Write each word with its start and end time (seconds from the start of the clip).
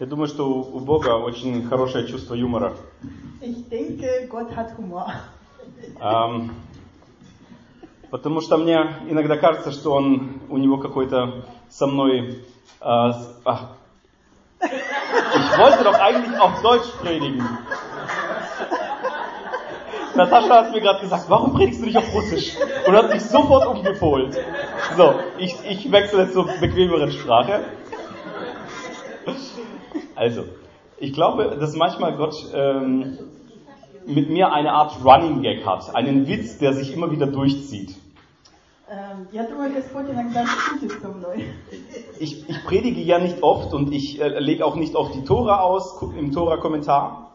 Я 0.00 0.06
думаю, 0.06 0.28
что 0.28 0.48
у 0.48 0.78
Бога 0.78 1.16
очень 1.16 1.66
хорошее 1.66 2.06
чувство 2.06 2.34
юмора. 2.34 2.72
Ich 3.40 3.68
denke, 3.68 4.28
Gott 4.30 4.54
hat 4.54 4.76
Humor. 4.78 5.10
Эм, 6.00 6.54
потому 8.08 8.40
что 8.40 8.58
мне 8.58 8.94
иногда 9.08 9.36
кажется, 9.36 9.72
что 9.72 9.94
он, 9.94 10.40
у 10.50 10.56
него 10.56 10.76
какой-то 10.76 11.44
со 11.68 11.88
мной... 11.88 12.44
Äh, 12.80 13.12
ach, 13.44 13.70
ich 14.60 15.58
wollte 15.58 15.82
doch 15.82 15.94
eigentlich 15.94 16.38
auf 16.38 16.62
Deutsch 16.62 16.90
predigen. 17.02 17.42
Natascha 20.14 20.62
hat 20.62 20.72
mir 20.72 20.80
gerade 20.80 21.00
gesagt, 21.00 21.24
warum 21.28 21.54
predigst 21.54 21.80
du 21.80 21.86
nicht 21.86 21.96
auf 21.96 22.14
Russisch? 22.14 22.56
Und 22.86 22.94
hat 22.94 23.10
sich 23.10 23.22
sofort 23.24 23.66
umgepolt. 23.66 24.38
So, 24.96 25.14
ich, 25.38 25.56
ich 25.68 25.90
wechsle 25.90 26.30
zur 26.30 26.44
bequemeren 26.60 27.10
Sprache. 27.10 27.64
Also, 30.18 30.42
ich 30.98 31.12
glaube, 31.12 31.56
dass 31.60 31.76
manchmal 31.76 32.16
Gott 32.16 32.34
ähm, 32.52 33.18
mit 34.04 34.28
mir 34.30 34.52
eine 34.52 34.72
Art 34.72 34.96
Running 35.04 35.42
Gag 35.42 35.64
hat, 35.64 35.94
einen 35.94 36.26
Witz, 36.26 36.58
der 36.58 36.72
sich 36.72 36.92
immer 36.92 37.12
wieder 37.12 37.28
durchzieht. 37.28 37.94
Ich, 42.18 42.48
ich 42.48 42.64
predige 42.64 43.00
ja 43.00 43.20
nicht 43.20 43.44
oft 43.44 43.72
und 43.72 43.92
ich 43.92 44.20
äh, 44.20 44.40
lege 44.40 44.66
auch 44.66 44.74
nicht 44.74 44.96
oft 44.96 45.14
die 45.14 45.22
Tora 45.22 45.60
aus 45.60 46.02
im 46.18 46.32
Tora-Kommentar. 46.32 47.30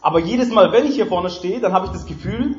Aber 0.00 0.18
jedes 0.18 0.50
Mal, 0.50 0.72
wenn 0.72 0.86
ich 0.86 0.96
hier 0.96 1.06
vorne 1.06 1.30
stehe, 1.30 1.60
dann 1.60 1.72
habe 1.72 1.86
ich 1.86 1.92
das 1.92 2.06
Gefühl, 2.06 2.56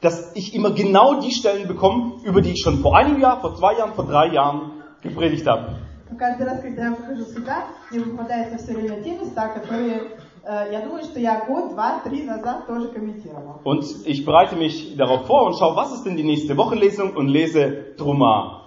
dass 0.00 0.34
ich 0.34 0.54
immer 0.54 0.70
genau 0.70 1.20
die 1.20 1.32
Stellen 1.32 1.68
bekomme, 1.68 2.14
über 2.24 2.40
die 2.40 2.52
ich 2.52 2.62
schon 2.62 2.78
vor 2.78 2.96
einem 2.96 3.20
Jahr, 3.20 3.42
vor 3.42 3.54
zwei 3.54 3.76
Jahren, 3.76 3.92
vor 3.92 4.06
drei 4.06 4.32
Jahren 4.32 4.70
gepredigt 5.02 5.46
habe. 5.46 5.85
Но 6.10 6.16
каждый 6.16 6.46
раз, 6.46 6.60
когда 6.60 6.84
я 6.84 6.90
выхожу 6.92 7.24
сюда, 7.24 7.64
мне 7.90 8.00
попадаются 8.00 8.58
все 8.58 8.74
время 8.76 9.02
те 9.02 9.18
места, 9.18 9.48
которые 9.48 10.12
э, 10.44 10.68
я 10.72 10.80
думаю, 10.82 11.02
что 11.04 11.18
я 11.18 11.44
год, 11.44 11.70
два, 11.74 11.98
три 12.00 12.22
назад 12.24 12.66
тоже 12.66 12.88
комментировала. 12.88 13.60
Und 13.64 13.84
ich 14.06 14.24
bereite 14.24 14.54
mich 14.56 14.96
darauf 14.96 15.26
vor 15.26 15.46
und 15.46 15.56
schaue, 15.58 15.74
was 15.76 15.92
ist 15.92 16.04
denn 16.04 16.16
die 16.16 16.22
nächste 16.24 16.56
Wochenlesung 16.56 17.14
und 17.16 17.28
lese 17.28 17.96
Truma. 17.96 18.62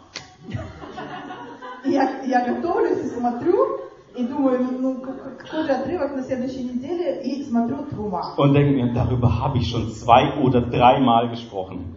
Я, 1.86 2.24
я 2.26 2.46
готовлюсь 2.46 3.06
и 3.06 3.08
смотрю, 3.08 3.80
и 4.16 4.26
думаю, 4.26 4.60
ну, 4.64 4.80
ну, 4.80 5.02
как- 5.02 5.38
какой 5.38 5.64
же 5.66 5.72
отрывок 5.72 6.14
на 6.16 6.22
следующей 6.24 6.64
неделе, 6.66 7.22
и 7.24 7.42
смотрю 7.44 7.86
Трума. 7.90 8.34
Und 8.38 8.54
denke 8.54 8.74
mir, 8.74 8.94
darüber 8.94 9.40
habe 9.40 9.60
ich 9.60 9.70
schon 9.70 9.90
zwei 9.92 10.34
oder 10.44 10.60
dreimal 10.62 11.30
gesprochen. 11.30 11.96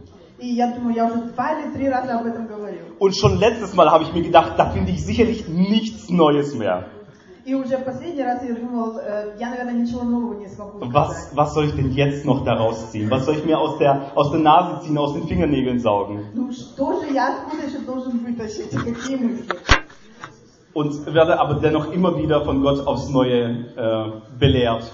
Und 2.99 3.17
schon 3.17 3.39
letztes 3.39 3.75
Mal 3.75 3.91
habe 3.91 4.05
ich 4.05 4.13
mir 4.13 4.23
gedacht, 4.23 4.55
da 4.57 4.71
finde 4.71 4.91
ich 4.91 5.05
sicherlich 5.05 5.49
nichts 5.49 6.11
Neues 6.11 6.55
mehr. 6.55 6.87
Was, 10.93 11.37
was 11.37 11.55
soll 11.55 11.65
ich 11.65 11.75
denn 11.75 11.91
jetzt 11.93 12.25
noch 12.25 12.45
daraus 12.45 12.91
ziehen? 12.93 13.11
Was 13.11 13.25
soll 13.27 13.37
ich 13.37 13.45
mir 13.45 13.59
aus 13.59 13.79
der, 13.79 14.13
aus 14.15 14.31
der 14.31 14.41
Nase 14.41 14.87
ziehen, 14.87 14.97
aus 14.99 15.15
den 15.15 15.27
Fingernägeln 15.27 15.81
saugen? 15.81 16.21
Und 20.75 21.15
werde 21.15 21.39
aber 21.41 21.55
dennoch 21.61 21.93
immer 21.93 22.17
wieder 22.17 22.45
von 22.45 22.63
Gott 22.63 22.87
aufs 22.87 23.09
Neue 23.09 23.67
äh, 23.77 24.39
belehrt. 24.39 24.91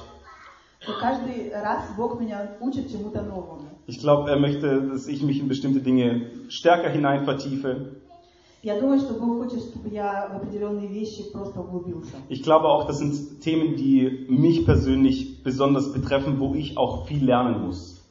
Ich 3.87 3.99
glaube, 3.99 4.29
er 4.29 4.39
möchte, 4.39 4.81
dass 4.89 5.07
ich 5.07 5.23
mich 5.23 5.39
in 5.39 5.47
bestimmte 5.47 5.79
Dinge 5.81 6.31
stärker 6.49 6.89
hinein 6.89 7.23
vertiefe. 7.25 7.95
Я 8.65 8.79
думаю, 8.79 8.97
что 8.97 9.15
Бог 9.15 9.43
хочет, 9.43 9.61
чтобы 9.61 9.89
я 9.89 10.29
в 10.31 10.37
определенные 10.37 10.87
вещи 10.87 11.29
просто 11.33 11.59
углубился. 11.59 12.15
Ich 12.29 12.43
glaube 12.43 12.69
auch, 12.69 12.87
das 12.87 12.99
sind 12.99 13.41
Themen, 13.41 13.75
die 13.75 14.25
mich 14.29 14.65
persönlich 14.65 15.43
besonders 15.43 15.91
betreffen, 15.91 16.39
wo 16.39 16.55
ich 16.55 16.77
auch 16.77 17.05
viel 17.05 17.25
lernen 17.25 17.65
muss. 17.65 18.01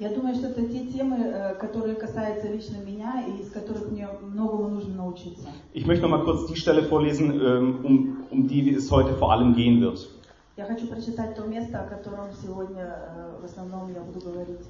Я 0.00 0.08
думаю, 0.08 0.34
что 0.34 0.48
это 0.48 0.62
те 0.62 0.86
темы, 0.86 1.16
э, 1.18 1.54
которые 1.60 1.94
касаются 1.94 2.50
лично 2.50 2.78
меня 2.78 3.22
и 3.28 3.40
из 3.40 3.50
которых 3.52 3.92
мне 3.92 4.08
многому 4.20 4.68
нужно 4.68 4.94
научиться. 4.96 5.48
Ich 5.74 5.86
möchte 5.86 6.02
noch 6.02 6.10
mal 6.10 6.24
kurz 6.24 6.46
die 6.46 6.56
Stelle 6.56 6.82
vorlesen, 6.82 7.40
ähm, 7.40 7.84
um, 7.84 8.16
um 8.30 8.48
die 8.48 8.74
es 8.74 8.90
heute 8.90 9.14
vor 9.14 9.30
allem 9.30 9.54
gehen 9.54 9.80
wird. 9.80 10.08
Я 10.56 10.66
хочу 10.66 10.86
прочитать 10.88 11.34
то 11.36 11.44
место, 11.44 11.80
о 11.80 11.88
котором 11.88 12.26
сегодня 12.42 12.82
э, 12.82 13.40
в 13.40 13.44
основном 13.44 13.92
я 13.94 14.00
буду 14.00 14.20
говорить. 14.20 14.60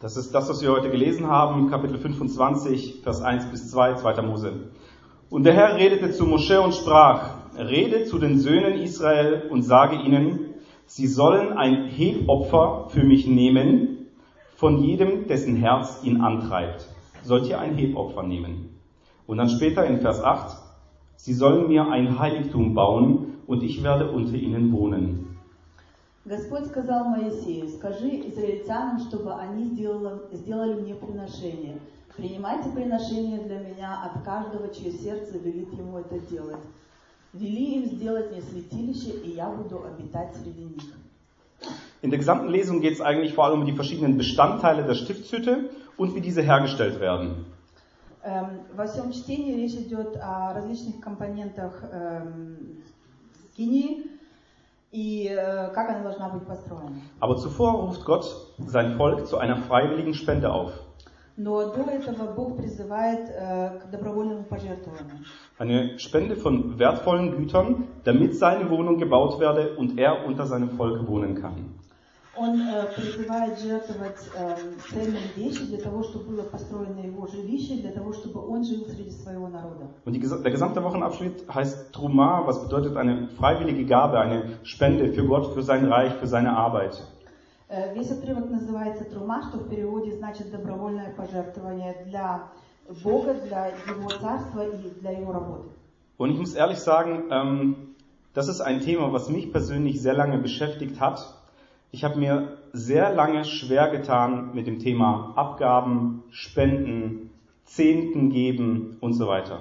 Das 0.00 0.16
ist 0.16 0.34
das, 0.34 0.48
was 0.48 0.60
wir 0.60 0.72
heute 0.72 0.90
gelesen 0.90 1.28
haben, 1.28 1.70
Kapitel 1.70 1.98
25, 1.98 3.02
Vers 3.02 3.22
1 3.22 3.46
bis 3.50 3.70
2, 3.70 3.94
2. 3.94 4.22
Mose. 4.22 4.52
Und 5.30 5.44
der 5.44 5.54
Herr 5.54 5.76
redete 5.76 6.10
zu 6.10 6.26
Mosche 6.26 6.60
und 6.60 6.74
sprach, 6.74 7.36
rede 7.56 8.04
zu 8.04 8.18
den 8.18 8.38
Söhnen 8.38 8.74
Israel 8.80 9.48
und 9.50 9.62
sage 9.62 9.96
ihnen, 9.96 10.54
sie 10.86 11.06
sollen 11.06 11.52
ein 11.52 11.86
Hebopfer 11.86 12.88
für 12.90 13.04
mich 13.04 13.26
nehmen, 13.26 14.08
von 14.56 14.82
jedem, 14.82 15.26
dessen 15.26 15.56
Herz 15.56 16.00
ihn 16.02 16.20
antreibt. 16.20 16.86
Sollt 17.22 17.46
ihr 17.46 17.58
ein 17.58 17.76
Hebopfer 17.76 18.22
nehmen? 18.22 18.76
Und 19.26 19.38
dann 19.38 19.48
später 19.48 19.86
in 19.86 20.00
Vers 20.00 20.22
8, 20.22 20.56
sie 21.16 21.34
sollen 21.34 21.68
mir 21.68 21.88
ein 21.88 22.18
Heiligtum 22.18 22.74
bauen 22.74 23.17
und 23.48 23.62
ich 23.62 23.82
werde 23.82 24.10
unter 24.10 24.34
ihnen 24.34 24.72
wohnen. 24.72 25.34
Господь 26.24 26.66
сказал 26.66 27.04
Моисею, 27.10 27.68
скажи 27.68 28.08
израильтянам, 28.30 28.98
чтобы 28.98 29.34
они 29.34 29.64
сделали, 29.66 30.20
сделали 30.32 30.80
мне 30.80 30.94
приношение. 30.94 31.78
Принимайте 32.16 32.70
приношение 32.70 33.40
для 33.40 33.58
меня 33.58 34.02
от 34.04 34.22
каждого, 34.24 34.72
чье 34.72 34.90
сердце 34.90 35.36
велит 35.36 35.70
ему 35.72 35.98
это 35.98 36.18
делать. 36.30 36.62
Вели 37.34 37.74
им 37.74 37.84
сделать 37.86 38.30
мне 38.30 38.40
святилище, 38.40 39.10
и 39.22 39.30
я 39.30 39.50
буду 39.50 39.82
обитать 39.84 40.34
среди 40.36 40.64
них. 40.64 40.82
In 42.00 42.10
der 42.10 42.18
gesamten 42.18 42.48
Lesung 42.48 42.80
geht 42.80 42.94
es 42.94 43.00
eigentlich 43.00 43.34
vor 43.34 43.44
allem 43.46 43.60
um 43.60 43.66
die 43.66 43.72
verschiedenen 43.72 44.16
Bestandteile 44.16 44.84
der 44.84 44.94
Stiftshütte 44.94 45.70
und 45.96 46.14
wie 46.14 46.20
diese 46.20 46.42
hergestellt 46.42 47.00
werden. 47.00 47.46
Эм, 48.22 48.60
во 48.74 48.86
всем 48.86 49.12
чтении 49.12 49.54
речь 49.54 49.74
идет 49.74 50.16
о 50.16 50.54
различных 50.54 51.00
компонентах 51.00 51.82
aber 57.19 57.37
zuvor 57.37 57.73
ruft 57.73 58.05
Gott 58.05 58.35
sein 58.65 58.97
Volk 58.97 59.27
zu 59.27 59.37
einer 59.37 59.57
freiwilligen 59.57 60.13
Spende 60.13 60.51
auf. 60.51 60.71
Eine 65.57 65.99
Spende 65.99 66.35
von 66.35 66.79
wertvollen 66.79 67.37
Gütern, 67.37 67.87
damit 68.03 68.35
seine 68.35 68.69
Wohnung 68.69 68.97
gebaut 68.97 69.39
werde 69.39 69.75
und 69.77 69.97
er 69.97 70.25
unter 70.25 70.45
seinem 70.45 70.71
Volk 70.71 71.07
wohnen 71.07 71.35
kann 71.35 71.78
Он 72.38 72.60
э, 72.60 72.86
призывает 72.96 73.60
жертвовать 73.60 74.18
э, 74.34 74.56
ценные 74.90 75.28
вещи 75.36 75.66
для 75.66 75.78
того, 75.78 76.02
чтобы 76.02 76.24
было 76.32 76.42
построено 76.42 76.98
его 76.98 77.28
жилище, 77.28 77.76
для 77.80 77.92
того, 77.92 78.12
чтобы 78.12 78.40
он 78.48 78.64
жил 78.64 78.84
среди 78.88 79.10
своего 79.12 79.46
народа. 79.46 79.86
Und 80.04 80.14
die, 80.14 80.20
gesa- 80.20 80.42
der 80.42 80.50
gesamte 80.50 80.82
Wochenabschnitt 80.82 81.44
heißt 81.48 81.92
Truma, 81.92 82.42
was 82.44 82.60
bedeutet 82.64 82.96
eine 82.96 83.28
freiwillige 83.38 83.86
Gabe, 83.86 84.18
eine 84.18 84.58
Spende 84.64 85.12
für 85.12 85.24
Gott, 85.24 85.54
für 85.54 85.62
sein 85.62 85.84
Reich, 85.86 86.12
für 86.14 86.26
seine 86.26 86.56
Arbeit. 86.56 87.00
Э, 87.68 87.94
Весь 87.94 88.10
отрывок 88.10 88.50
называется 88.50 89.04
«Трума», 89.04 89.40
что 89.48 89.58
в 89.58 89.68
переводе 89.68 90.10
значит 90.16 90.50
«добровольное 90.50 91.12
пожертвование 91.16 92.04
для 92.06 92.48
Бога, 93.04 93.34
для 93.34 93.68
Его 93.88 94.08
Царства 94.10 94.66
и 94.66 94.90
для 95.00 95.12
Его 95.12 95.32
работы». 95.32 95.68
Und 96.18 96.30
ich 96.32 96.38
muss 96.38 96.54
ehrlich 96.54 96.80
sagen, 96.80 97.24
ähm, 97.30 97.94
das 98.34 98.48
ist 98.48 98.60
ein 98.60 98.80
Thema, 98.80 99.12
was 99.12 99.28
mich 99.28 99.52
persönlich 99.52 100.02
sehr 100.02 100.14
lange 100.14 100.38
beschäftigt 100.38 100.98
hat. 101.00 101.20
Ich 101.92 102.02
habe 102.04 102.18
mir 102.18 102.58
sehr 102.72 103.14
lange 103.14 103.44
schwer 103.44 103.88
getan 103.88 104.50
mit 104.54 104.66
dem 104.66 104.78
Thema 104.80 105.32
Abgaben, 105.36 106.24
Spenden, 106.30 107.30
Zehnten 107.64 108.30
geben 108.30 108.96
und 109.00 109.12
so 109.14 109.28
weiter. 109.28 109.60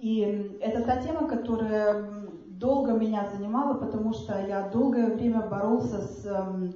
И 0.00 0.22
м, 0.22 0.52
это 0.60 0.82
та 0.86 0.96
тема, 1.02 1.26
которая 1.28 1.94
м, 1.94 2.28
долго 2.60 2.92
меня 2.92 3.26
занимала, 3.26 3.74
потому 3.74 4.12
что 4.12 4.38
я 4.46 4.62
долгое 4.62 5.12
время 5.16 5.40
боролся 5.42 6.00
с 6.00 6.24
эм, 6.24 6.74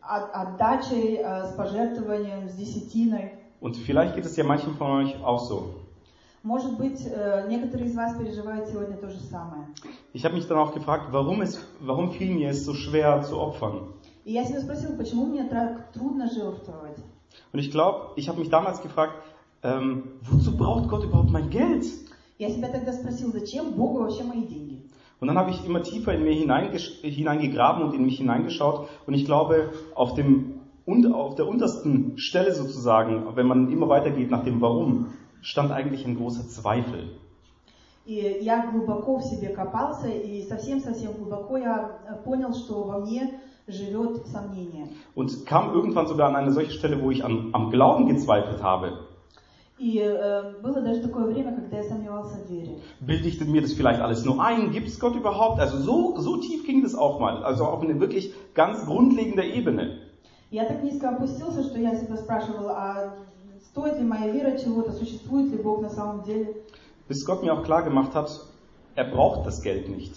от- 0.00 0.32
отдачей, 0.32 1.18
э, 1.22 1.44
с 1.44 1.52
пожертвованием, 1.52 2.48
с 2.48 2.54
десятиной. 2.54 3.32
Und 3.60 3.76
vielleicht 3.76 4.14
geht 4.14 4.24
es 4.26 4.36
ja 4.36 4.44
manchen 4.44 4.74
von 4.74 4.90
euch 4.90 5.16
auch 5.22 5.38
so. 5.38 5.66
Может 6.42 6.76
быть, 6.76 7.00
э, 7.06 7.46
некоторые 7.48 7.88
из 7.88 7.96
вас 7.96 8.16
переживают 8.18 8.68
сегодня 8.68 8.96
то 8.98 9.08
же 9.08 9.18
самое. 9.18 9.66
Ich 10.12 10.24
habe 10.24 10.34
mich 10.34 10.46
dann 10.46 10.58
auch 10.58 10.74
gefragt, 10.74 11.06
warum, 11.10 11.40
es, 11.40 11.58
warum 11.80 12.10
fiel 12.10 12.34
mir 12.34 12.50
es 12.50 12.64
so 12.64 12.74
schwer 12.74 13.22
zu 13.22 13.38
opfern? 13.40 13.94
И 14.26 14.32
я 14.32 14.44
себя 14.44 14.60
спросила, 14.60 14.96
почему 14.96 15.26
мне 15.26 15.44
так 15.44 15.92
трудно 15.92 16.28
жертвовать? 16.28 16.98
Und 17.52 17.58
ich 17.60 17.70
glaube, 17.70 18.12
ich 18.16 18.28
habe 18.28 18.38
mich 18.40 18.50
damals 18.50 18.82
gefragt, 18.82 19.14
ähm, 19.62 20.04
wozu 20.22 20.56
braucht 20.56 20.88
Gott 20.88 21.04
überhaupt 21.04 21.30
mein 21.30 21.50
Geld? 21.50 21.86
Я 22.38 22.50
себя 22.50 22.68
тогда 22.68 22.92
спросила, 22.92 23.32
зачем 23.32 23.72
Богу 23.72 24.00
вообще 24.00 24.22
мои 24.24 24.44
деньги? 24.44 24.82
Und 25.20 25.28
dann 25.28 25.38
habe 25.38 25.50
ich 25.50 25.64
immer 25.64 25.82
tiefer 25.82 26.12
in 26.12 26.24
mir 26.24 26.34
hineingesch- 26.34 27.00
hineingegraben 27.02 27.84
und 27.84 27.94
in 27.94 28.04
mich 28.04 28.18
hineingeschaut. 28.18 28.88
Und 29.06 29.14
ich 29.14 29.24
glaube, 29.24 29.70
auf, 29.94 30.14
dem, 30.14 30.60
und 30.84 31.06
auf 31.12 31.36
der 31.36 31.46
untersten 31.46 32.18
Stelle 32.18 32.54
sozusagen, 32.54 33.34
wenn 33.34 33.46
man 33.46 33.70
immer 33.70 33.88
weitergeht 33.88 34.30
nach 34.30 34.44
dem 34.44 34.60
Warum, 34.60 35.06
stand 35.42 35.70
eigentlich 35.70 36.06
ein 36.06 36.16
großer 36.16 36.48
Zweifel. 36.48 37.08
И 38.06 38.38
я 38.42 38.66
глубоко 38.66 39.16
в 39.16 39.22
себе 39.22 39.48
копался, 39.48 40.08
и 40.08 40.42
совсем-совсем 40.42 41.12
глубоко 41.12 41.56
я 41.56 42.00
э, 42.06 42.22
понял, 42.22 42.52
что 42.52 42.84
во 42.84 42.98
мне 42.98 43.40
живет 43.66 44.26
сомнение. 44.26 44.88
Und 45.14 45.46
kam 45.46 45.72
irgendwann 45.72 46.06
sogar 46.06 46.28
an 46.28 46.36
eine 46.36 46.52
solche 46.52 46.72
Stelle, 46.72 47.02
wo 47.02 47.10
ich 47.10 47.24
am, 47.24 47.54
am 47.54 47.70
Glauben 47.70 48.06
gezweifelt 48.06 48.62
habe. 48.62 48.98
И 49.78 49.98
э, 49.98 50.60
было 50.62 50.82
даже 50.82 51.00
такое 51.00 51.24
время, 51.24 51.52
когда 51.52 51.78
я 51.78 51.82
сомневался 51.82 52.36
в 52.36 52.50
вере. 52.50 52.78
Bilde 53.00 53.26
ich 53.26 53.40
mir 53.40 53.62
das 53.62 53.72
vielleicht 53.72 54.00
alles 54.00 54.24
nur 54.24 54.38
ein? 54.38 54.70
Gibt 54.70 54.88
es 54.88 55.00
Gott 55.00 55.16
überhaupt? 55.16 55.58
Also 55.58 55.78
so, 55.78 56.16
so 56.18 56.36
tief 56.36 56.64
ging 56.66 56.82
das 56.82 56.94
auch 56.94 57.18
mal. 57.18 57.42
Also 57.42 57.64
auf 57.64 57.82
eine 57.82 57.98
wirklich 58.00 58.34
ganz 58.54 58.84
grundlegende 58.84 59.44
Ebene. 59.44 59.98
Я 60.50 60.66
так 60.66 60.84
низко 60.84 61.08
опустился, 61.08 61.64
что 61.64 61.78
я 61.80 61.96
себя 61.96 62.16
спрашивал, 62.16 62.68
а 62.68 63.14
стоит 63.71 63.97
ли 63.97 64.03
моя 64.05 64.29
вера 64.31 64.57
чего-то, 64.57 64.91
существует 64.91 65.51
ли 65.51 65.57
Бог 65.57 65.81
на 65.81 65.89
самом 65.89 66.23
деле? 66.23 66.55
Bis 67.07 67.25
Gott 67.25 67.41
mir 67.43 67.53
auch 67.53 67.63
klar 67.63 67.83
gemacht 67.83 68.13
hat, 68.13 68.29
er 68.95 69.05
braucht 69.05 69.45
das 69.45 69.61
Geld 69.61 69.89
nicht. 69.89 70.13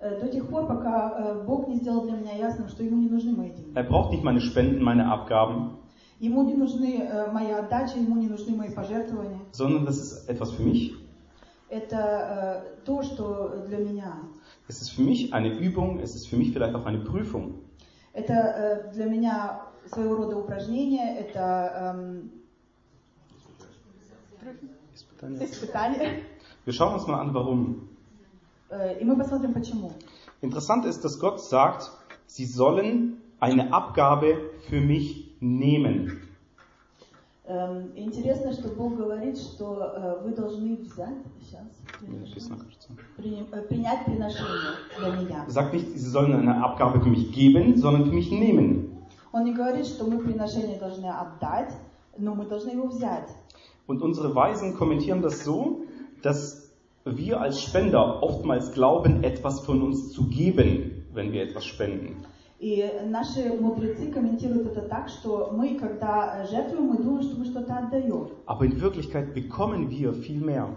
Э, 0.00 0.20
До 0.20 0.28
тех 0.28 0.48
пор, 0.48 0.66
пока 0.66 1.14
э, 1.18 1.44
Бог 1.46 1.68
не 1.68 1.76
сделал 1.76 2.02
для 2.06 2.16
меня 2.16 2.34
ясным, 2.36 2.68
что 2.68 2.82
ему 2.82 2.96
не 2.96 3.08
нужны 3.08 3.32
мои 3.32 3.50
деньги. 3.50 3.74
Er 3.74 3.84
braucht 3.84 4.10
nicht 4.10 4.22
meine 4.24 4.40
Spenden, 4.40 4.82
meine 4.82 5.10
Abgaben, 5.10 5.78
Ему 6.20 6.44
не 6.44 6.54
нужны 6.54 7.02
э, 7.02 7.32
мои 7.32 7.50
отдачи, 7.50 7.98
ему 7.98 8.16
не 8.16 8.28
нужны 8.28 8.56
мои 8.56 8.70
пожертвования. 8.70 9.40
sondern 9.52 9.84
das 9.84 9.98
ist 9.98 10.28
etwas 10.28 10.52
für 10.52 10.62
mich. 10.62 10.94
Это 11.68 12.62
то, 12.84 13.02
что 13.02 13.64
для 13.66 13.78
меня. 13.78 14.12
Es 14.68 14.80
ist 14.80 14.90
für 14.90 15.02
mich 15.02 15.32
eine 15.34 15.48
Übung, 15.58 15.98
es 15.98 16.14
ist 16.14 16.28
für 16.28 16.36
mich 16.36 16.52
vielleicht 16.52 16.74
auch 16.74 16.86
eine 16.86 16.98
Prüfung. 17.00 17.54
Это 18.12 18.90
для 18.94 19.06
меня 19.06 19.62
своего 19.86 20.14
рода 20.14 20.36
упражнение, 20.38 21.16
это 21.18 22.06
эм, 25.21 25.35
испытание. 25.41 26.23
Wir 26.65 26.73
schauen 26.73 26.93
uns 26.93 27.07
mal 27.07 27.19
an, 27.19 27.33
warum. 27.33 27.89
Э, 28.69 28.99
И 28.99 29.03
мы 29.05 29.15
посмотрим, 29.17 29.53
почему. 29.53 29.91
Interessant 30.41 30.85
ist, 30.85 31.03
dass 31.03 31.19
Gott 31.19 31.41
sagt, 31.41 31.91
sie 32.27 32.45
sollen 32.45 33.17
eine 33.39 33.73
Abgabe 33.73 34.37
für 34.69 34.79
mich 34.81 35.31
nehmen. 35.39 36.21
Эм, 37.45 37.91
Интересно, 37.95 38.53
что 38.53 38.69
Бог 38.69 38.95
говорит, 38.95 39.37
что 39.39 39.81
э, 39.95 40.23
вы 40.23 40.31
должны 40.35 40.75
взять, 40.77 41.17
сейчас, 41.41 41.65
при- 43.17 43.47
э, 43.51 43.61
принять 43.63 44.05
приношение 44.05 44.75
для 44.99 45.09
меня. 45.15 45.45
Er 45.47 45.49
sagt 45.51 45.73
nicht, 45.73 45.97
sie 45.97 46.09
sollen 46.09 46.33
eine 46.35 46.63
Abgabe 46.63 47.01
für 47.01 47.09
mich 47.09 47.31
geben, 47.33 47.75
sondern 47.77 48.05
für 48.05 48.13
mich 48.13 48.29
nehmen. 48.31 48.85
Он 49.31 49.43
не 49.45 49.53
говорит, 49.53 49.85
что 49.87 50.05
мы 50.05 50.19
приношение 50.19 50.77
должны 50.79 51.07
отдать, 51.07 51.73
но 52.17 52.35
мы 52.35 52.45
должны 52.45 52.69
его 52.71 52.87
взять. 52.87 53.29
Und 53.87 54.01
unsere 54.01 54.35
Weisen 54.35 54.75
kommentieren 54.75 55.21
das 55.21 55.43
so, 55.43 55.83
dass 56.21 56.71
wir 57.05 57.41
als 57.41 57.61
Spender 57.61 58.21
oftmals 58.21 58.71
glauben, 58.73 59.23
etwas 59.23 59.61
von 59.61 59.81
uns 59.81 60.11
zu 60.11 60.27
geben, 60.27 61.05
wenn 61.13 61.31
wir 61.31 61.43
etwas 61.43 61.65
spenden. 61.65 62.25
И 62.59 62.85
наши 63.05 63.53
мудрецы 63.53 64.11
комментируют 64.11 64.67
это 64.67 64.81
так, 64.81 65.07
что 65.07 65.49
мы, 65.53 65.79
когда 65.79 66.43
э, 66.43 66.47
жертвуем, 66.49 66.87
мы 66.87 66.97
думаем, 66.97 67.23
что 67.23 67.39
мы 67.39 67.45
что-то 67.45 67.73
отдаем. 67.73 68.31
Aber 68.45 68.65
in 68.65 68.81
Wirklichkeit 68.81 69.33
bekommen 69.33 69.89
wir 69.89 70.11
viel 70.11 70.41
mehr. 70.41 70.67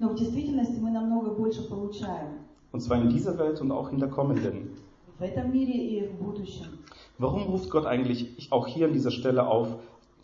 Но 0.00 0.08
в 0.08 0.16
действительности 0.16 0.80
мы 0.80 0.90
намного 0.90 1.30
больше 1.30 1.68
получаем. 1.68 2.40
Und 2.72 2.80
zwar 2.80 3.00
in 3.00 3.08
dieser 3.08 3.38
Welt 3.38 3.60
und 3.60 3.70
auch 3.70 3.92
in 3.92 4.00
der 4.00 4.08
kommenden. 4.08 4.70
В 5.20 5.22
этом 5.22 5.52
мире 5.52 5.74
и 5.74 6.08
в 6.08 6.18
будущем. 6.18 6.66
Warum 7.18 7.44
ruft 7.44 7.70
Gott 7.70 7.86
eigentlich 7.86 8.48
auch 8.50 8.66
hier 8.66 8.86
an 8.86 8.92
dieser 8.92 9.12
Stelle 9.12 9.46
auf, 9.46 9.68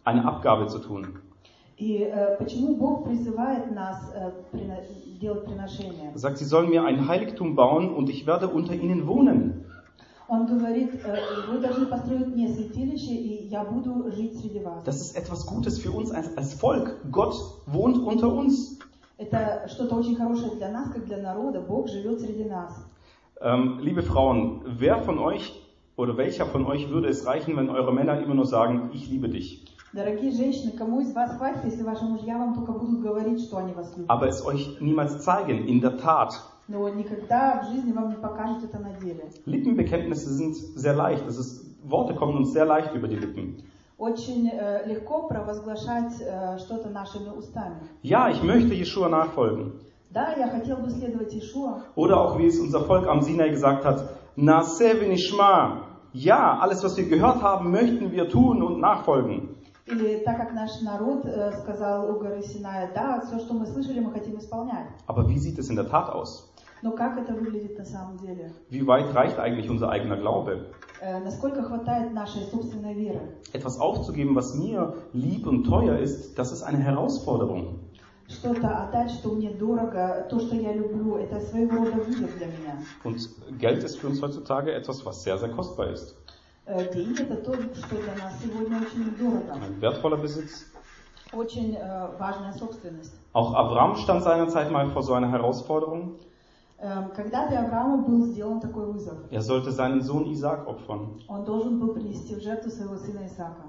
eine 0.05 0.25
Abgabe 0.25 0.67
zu 0.67 0.81
tun? 0.81 1.21
И 1.79 2.05
э, 2.05 2.37
почему 2.39 2.77
Бог 2.77 3.05
призывает 3.05 3.75
нас 3.75 4.13
э, 4.15 4.31
прино- 4.53 4.83
делать 5.21 5.45
приношения? 5.45 6.13
Er 6.13 6.19
sagt, 6.19 6.39
sie 6.39 6.45
sollen 6.45 6.71
mir 6.71 6.85
ein 6.85 7.09
Heiligtum 7.09 7.57
bauen 7.57 7.93
und 7.93 8.09
ich 8.09 8.27
werde 8.27 8.49
unter 8.49 8.75
ihnen 8.75 9.07
wohnen. 9.07 9.65
Он 10.29 10.47
говорит, 10.47 10.95
э, 11.05 11.19
вы 11.51 11.59
должны 11.59 11.87
построить 11.87 12.29
мне 12.29 12.49
святилище, 12.49 13.13
и 13.13 13.47
я 13.49 13.65
буду 13.65 14.11
жить 14.13 14.39
среди 14.39 14.61
вас. 14.61 14.85
Das 14.85 15.01
ist 15.01 15.17
etwas 15.17 15.47
Gutes 15.47 15.79
für 15.79 15.91
uns 15.91 16.13
als, 16.13 16.37
als 16.37 16.55
Volk. 16.55 16.97
Gott 17.11 17.35
wohnt 17.67 17.99
unter 17.99 18.33
uns. 18.33 18.79
Это 19.19 19.69
что-то 19.69 19.97
очень 19.97 20.17
хорошее 20.17 20.53
для 20.57 20.71
нас, 20.71 20.91
как 20.91 21.05
для 21.07 21.19
народа. 21.19 21.61
Бог 21.61 21.89
живет 21.89 22.21
среди 22.21 22.45
нас. 22.45 22.85
Ähm, 23.41 23.79
liebe 23.81 24.03
Frauen, 24.03 24.63
wer 24.65 24.99
von 25.01 25.19
euch 25.19 25.53
oder 25.97 26.17
welcher 26.17 26.47
von 26.47 26.67
euch 26.67 26.89
würde 26.89 27.09
es 27.09 27.27
reichen, 27.27 27.57
wenn 27.57 27.69
eure 27.69 27.93
Männer 27.93 28.21
immer 28.21 28.35
nur 28.35 28.47
sagen, 28.47 28.91
ich 28.93 29.09
liebe 29.11 29.29
dich, 29.29 29.65
Дорогие 29.93 30.33
женщины, 30.33 30.73
кому 30.73 31.01
из 31.01 31.13
вас 31.15 31.37
хватит, 31.37 31.65
если 31.65 31.85
ваши 31.85 32.05
мужья 32.05 32.37
вам 32.37 32.55
только 32.55 32.73
будут 32.73 33.01
говорить, 33.01 33.41
что 33.41 33.59
они 33.59 33.73
вас 33.73 33.97
любят? 33.97 34.11
aber 34.11 34.27
es 34.29 34.45
euch 34.45 34.81
niemals 34.81 35.25
zeigen, 35.25 35.67
in 35.69 35.81
der 35.81 35.97
Tat? 35.99 36.33
Но 36.67 36.89
никогда 36.89 37.63
в 37.63 37.73
жизни 37.73 37.93
вам 37.93 38.11
не 38.11 38.17
покажут 38.17 38.65
это 38.65 38.79
на 38.79 38.93
деле. 38.95 39.31
Lippenbekenntnisse 39.47 40.31
sind 40.31 40.57
sehr 40.75 40.95
leicht. 40.95 41.27
Das 41.27 41.39
ist, 41.39 41.65
Worte 41.85 42.15
kommen 42.15 42.37
uns 42.39 42.53
sehr 42.53 42.65
leicht 42.65 42.95
über 42.95 43.07
die 43.07 43.17
Lippen. 43.17 43.63
Очень 43.99 44.51
э, 44.51 44.85
легко 44.87 45.29
провозглашать 45.29 46.21
э, 46.21 46.59
что-то 46.59 46.89
нашими 46.89 47.29
устами. 47.29 47.77
Ja, 48.03 48.29
ich 48.31 48.43
möchte 48.43 48.75
Jeschua 48.75 49.09
nachfolgen. 49.09 49.73
Да, 50.11 50.33
я 50.37 50.49
хотел 50.49 50.79
бы 50.79 50.91
следовать 50.91 51.35
Ишуа. 51.35 51.83
Oder 51.95 52.21
auch 52.21 52.39
wie 52.39 52.47
es 52.47 52.59
unser 52.59 52.81
Volk 52.81 53.07
am 53.07 53.23
Sinai 53.23 53.51
gesagt 53.51 53.85
hat, 53.85 54.09
Naseh 54.37 54.95
v'nishma. 54.95 55.83
Ja, 56.13 56.59
alles 56.61 56.83
was 56.83 56.97
wir 56.97 57.09
gehört 57.09 57.43
haben, 57.43 57.71
möchten 57.71 58.11
wir 58.13 58.29
tun 58.29 58.63
und 58.63 58.81
nachfolgen. 58.81 59.57
Или 59.89 60.23
так 60.25 60.39
как 60.39 60.53
наш 60.55 60.81
народ 60.81 61.27
э, 61.27 61.53
сказал 61.61 62.11
у 62.11 62.19
горы 62.19 62.43
Синая, 62.43 62.91
да, 62.95 63.21
все, 63.21 63.39
что 63.39 63.53
мы 63.53 63.67
слышали, 63.67 64.01
мы 64.01 64.13
хотим 64.13 64.39
исполнять. 64.39 64.89
Aber 65.07 65.29
wie 65.29 65.39
sieht 65.39 65.59
es 65.59 65.69
in 65.69 65.77
der 65.77 65.89
Tat 65.89 66.09
aus? 66.09 66.51
Но 66.83 66.93
как 66.93 67.19
это 67.19 67.33
выглядит 67.33 67.79
на 67.79 67.85
самом 67.85 68.19
деле? 68.19 68.53
Wie 68.71 68.87
weit 68.87 69.15
reicht 69.15 69.39
eigentlich 69.39 69.71
unser 69.71 69.91
eigener 69.91 70.17
Glaube? 70.17 70.67
Э, 71.01 71.19
насколько 71.19 71.63
хватает 71.63 72.13
нашей 72.13 72.43
собственной 72.45 72.95
веры? 72.95 73.21
Etwas 73.53 73.79
aufzugeben, 73.79 74.35
was 74.35 74.55
mir 74.55 74.95
lieb 75.13 75.47
und 75.47 75.65
teuer 75.65 75.99
ist, 75.99 76.39
das 76.39 76.53
ist 76.53 76.63
eine 76.63 76.79
Herausforderung. 76.79 77.81
Что-то 78.27 78.69
отдать, 78.85 79.11
что 79.11 79.33
мне 79.33 79.51
дорого, 79.51 80.27
то, 80.31 80.41
что 80.41 80.57
я 80.57 80.73
люблю, 80.73 81.17
это 81.17 81.41
своего 81.41 81.85
рода 81.85 81.99
вызов 82.03 82.35
для 82.39 82.47
меня. 82.47 82.79
Und 83.05 83.19
Geld 83.59 83.85
ist 83.85 83.99
für 83.99 84.09
uns 84.09 84.23
heutzutage 84.23 84.73
etwas, 84.73 85.05
was 85.05 85.23
sehr, 85.23 85.37
sehr 85.37 85.51
kostbar 85.51 85.91
ist. 85.91 86.17
Э, 86.69 86.93
деньги 86.95 87.23
это 87.23 87.37
то, 87.37 87.53
что 87.55 87.97
для 87.97 88.15
нас 88.17 88.41
сегодня 88.43 88.79
очень 88.79 89.15
дорого. 89.17 89.53
Ein 89.53 89.81
wertvoller 89.81 90.17
Besitz. 90.17 90.67
Очень 91.33 91.75
э, 91.75 92.09
важная 92.19 92.53
собственность. 92.53 93.13
Auch 93.33 93.55
Abraham 93.55 93.97
stand 93.97 94.23
seinerzeit 94.23 94.71
mal 94.71 94.89
vor 94.91 95.03
so 95.03 95.13
einer 95.15 95.31
Herausforderung. 95.31 96.15
Эм, 96.79 97.13
Когда-то 97.15 97.59
Аврааму 97.59 98.07
был 98.07 98.27
сделан 98.27 98.61
такой 98.61 98.87
вызов. 98.93 99.19
Er 99.31 99.43
sollte 99.43 99.73
seinen 99.73 100.03
Sohn 100.03 100.27
Isaac 100.27 100.67
opfern. 100.67 101.21
Он 101.29 101.45
должен 101.45 101.81
был 101.81 101.95
принести 101.95 102.35
в 102.35 102.41
жертву 102.43 102.71
своего 102.71 102.97
сына 102.97 103.27
Исаака. 103.27 103.65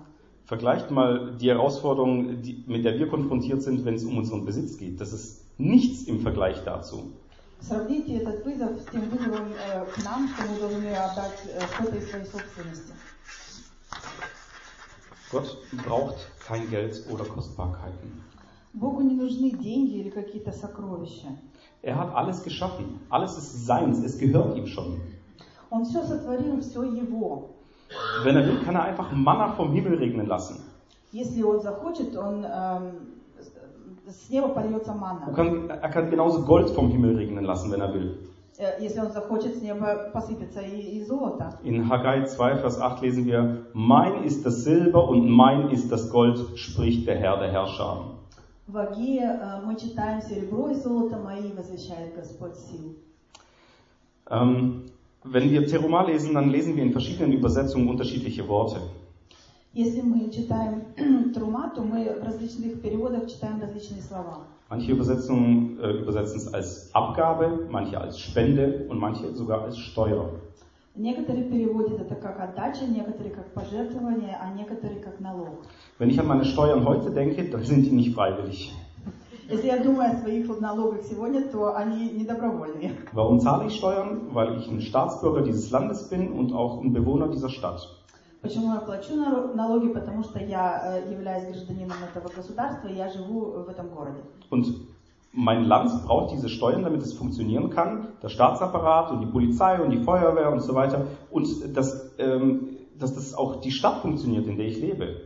Vergleicht 0.45 0.91
mal 0.91 1.35
die 1.37 1.49
Herausforderung, 1.49 2.41
die, 2.43 2.63
mit 2.67 2.85
der 2.85 2.99
wir 2.99 3.07
konfrontiert 3.07 3.63
sind, 3.63 3.83
wenn 3.83 3.95
es 3.95 4.03
um 4.05 4.17
unseren 4.17 4.45
Besitz 4.45 4.77
geht. 4.77 5.01
Das 5.01 5.11
ist 5.11 5.43
nichts 5.57 6.03
im 6.03 6.19
Vergleich 6.19 6.63
dazu. 6.63 7.11
Сравните 7.60 8.16
этот 8.16 8.44
вызов 8.44 8.80
с 8.80 8.86
тем 8.90 9.08
вызовом 9.10 9.52
э, 9.52 9.84
к 9.84 10.04
нам, 10.04 10.28
что 10.28 10.48
мы 10.48 10.58
должны 10.58 10.88
отдать 10.94 11.40
э, 11.46 11.60
что-то 11.74 11.96
из 11.96 12.10
своей 12.10 12.24
собственности. 12.24 12.94
Gott 15.30 15.58
braucht 15.84 16.16
kein 16.48 16.68
Geld 16.70 17.06
oder 17.10 17.24
Kostbarkeiten. 17.24 18.22
Богу 18.72 19.02
не 19.02 19.14
нужны 19.14 19.50
деньги 19.50 19.98
или 19.98 20.10
какие-то 20.10 20.52
сокровища. 20.52 21.28
Er 21.82 21.96
hat 21.96 22.14
alles 22.14 22.42
geschaffen. 22.42 23.00
Alles 23.10 23.36
ist 23.36 23.66
seins. 23.66 24.02
Es 24.02 24.18
gehört 24.18 24.56
ihm 24.56 24.66
schon. 24.66 25.00
Он 25.70 25.84
все 25.84 26.02
сотворил, 26.04 26.60
все 26.60 26.82
его. 26.82 27.50
Wenn 28.24 28.36
er 28.36 28.46
will, 28.46 28.62
kann 28.64 28.74
er 28.74 28.84
einfach 28.84 29.12
Manna 29.12 29.52
vom 29.52 29.72
Himmel 29.72 29.96
regnen 29.98 30.26
lassen. 30.26 30.60
Если 31.12 31.42
он 31.42 31.60
захочет, 31.60 32.16
он 32.16 32.44
эм, 32.44 33.19
с 34.09 34.27
с 34.27 34.29
неба 34.29 34.49
польется 34.49 34.91
Er 34.91 34.95
манна. 34.97 35.33
kann, 35.35 35.69
er 35.69 35.89
kann 35.89 36.09
genauso 36.09 36.43
Gold 36.45 36.69
vom 36.71 36.89
Himmel 36.89 37.15
regnen 37.15 37.43
lassen, 37.45 37.71
wenn 37.71 37.81
er 37.81 37.93
will. 37.93 38.17
Э, 38.57 38.81
Если 38.81 38.99
он 38.99 39.11
захочет, 39.11 39.57
с 39.57 39.61
неба 39.61 40.09
посыпется 40.13 40.61
и, 40.61 40.97
и 40.97 41.03
золото. 41.03 41.57
In 41.63 41.89
Haggai 41.89 42.25
2, 42.25 42.55
Vers 42.57 42.79
8 42.79 43.01
lesen 43.01 43.25
wir, 43.25 43.65
Mein 43.73 44.23
ist 44.23 44.45
das 44.45 44.63
Silber 44.63 45.09
und 45.09 45.27
mein 45.29 45.69
ist 45.71 45.91
das 45.91 46.09
Gold, 46.09 46.39
spricht 46.57 47.05
der 47.07 47.17
Herr 47.17 47.37
der 47.37 47.51
Herrscher. 47.51 47.97
В 48.67 48.77
Агее 48.77 49.39
э, 49.41 49.65
мы 49.65 49.75
читаем 49.75 50.21
«Серебро 50.21 50.69
и 50.69 50.75
золото 50.75 51.17
мои 51.17 51.51
возвещает 51.51 52.15
Господь 52.15 52.55
сил». 52.55 52.95
Ähm, 54.29 54.85
wenn 55.23 55.51
wir 55.51 55.67
Teruma 55.67 56.03
lesen, 56.03 56.33
dann 56.33 56.49
lesen 56.49 56.75
wir 56.75 56.83
in 56.83 56.91
verschiedenen 56.91 57.31
Übersetzungen 57.33 57.87
unterschiedliche 57.89 58.47
Worte. 58.47 58.77
Если 59.72 60.00
мы 60.00 60.28
читаем 60.32 60.82
Трума, 61.32 61.70
то 61.72 61.82
мы 61.82 62.18
в 62.20 62.24
различных 62.24 62.82
переводах 62.82 63.30
читаем 63.30 63.60
различные 63.60 64.02
слова. 64.02 64.38
Manche 64.68 64.90
Übersetzungen 64.90 65.78
äh, 65.78 66.02
übersetzen 66.02 66.38
es 66.38 66.52
als 66.52 66.90
Abgabe, 66.92 67.68
manche 67.70 68.00
als 68.00 68.18
Spende 68.18 68.86
und 68.88 68.98
manche 68.98 69.32
sogar 69.32 69.62
als 69.62 69.78
Steuer. 69.78 70.40
Некоторые 70.96 71.44
переводят 71.44 72.00
это 72.00 72.16
как 72.16 72.40
отдача, 72.40 72.84
некоторые 72.84 73.32
как 73.32 73.46
пожертвование, 73.52 74.36
а 74.40 74.52
некоторые 74.52 74.98
как 75.00 75.20
налог. 75.20 75.60
Wenn 76.00 76.10
ich 76.10 76.18
an 76.18 76.26
meine 76.26 76.44
Steuern 76.44 76.84
heute 76.84 77.12
denke, 77.12 77.44
dann 77.48 77.62
sind 77.62 77.86
die 77.86 77.92
nicht 77.92 78.12
freiwillig. 78.12 78.72
Если 79.48 79.68
я 79.68 79.78
думаю 79.78 80.10
о 80.10 80.16
своих 80.16 80.48
налогах 80.60 81.02
сегодня, 81.04 81.42
то 81.42 81.76
они 81.76 82.10
недобровольные. 82.10 82.90
Warum 83.12 83.38
zahle 83.38 83.68
ich 83.68 83.76
Steuern? 83.76 84.34
Weil 84.34 84.58
ich 84.58 84.68
ein 84.68 84.80
Staatsbürger 84.80 85.42
dieses 85.42 85.70
Landes 85.70 86.08
bin 86.08 86.32
und 86.32 86.52
auch 86.52 86.82
ein 86.82 86.92
Bewohner 86.92 87.28
dieser 87.28 87.48
Stadt. 87.50 87.99
Почему 88.41 88.73
я 88.75 88.79
плачу 88.79 89.15
наро- 89.15 89.55
налоги? 89.55 89.87
Потому 89.87 90.23
что 90.23 90.39
я 90.39 90.99
э, 90.99 91.11
являюсь 91.11 91.45
гражданином 91.47 91.97
этого 92.03 92.29
государства, 92.35 92.87
и 92.87 92.95
я 92.95 93.09
живу 93.09 93.63
в 93.65 93.69
этом 93.69 93.89
городе. 93.89 94.19
Und 94.51 94.65
mein 95.33 95.65
Land 95.65 95.89
braucht 96.05 96.31
diese 96.31 96.47
Steuern, 96.49 96.83
damit 96.83 97.01
es 97.01 97.13
funktionieren 97.13 97.69
kann. 97.69 98.07
Der 98.21 98.29
Staatsapparat 98.29 99.11
und 99.11 99.21
die 99.21 99.25
Polizei 99.31 99.81
und 99.81 99.89
die 99.91 99.97
Feuerwehr 100.03 100.51
und 100.51 100.61
so 100.61 100.75
weiter. 100.75 101.07
Und 101.31 101.47
dass, 101.75 102.11
ähm, 102.19 102.69
dass 102.99 103.15
das 103.15 103.33
auch 103.33 103.61
die 103.61 103.71
Stadt 103.71 103.97
funktioniert, 104.01 104.45
in 104.47 104.57
der 104.57 104.67
ich 104.67 104.79
lebe. 104.79 105.21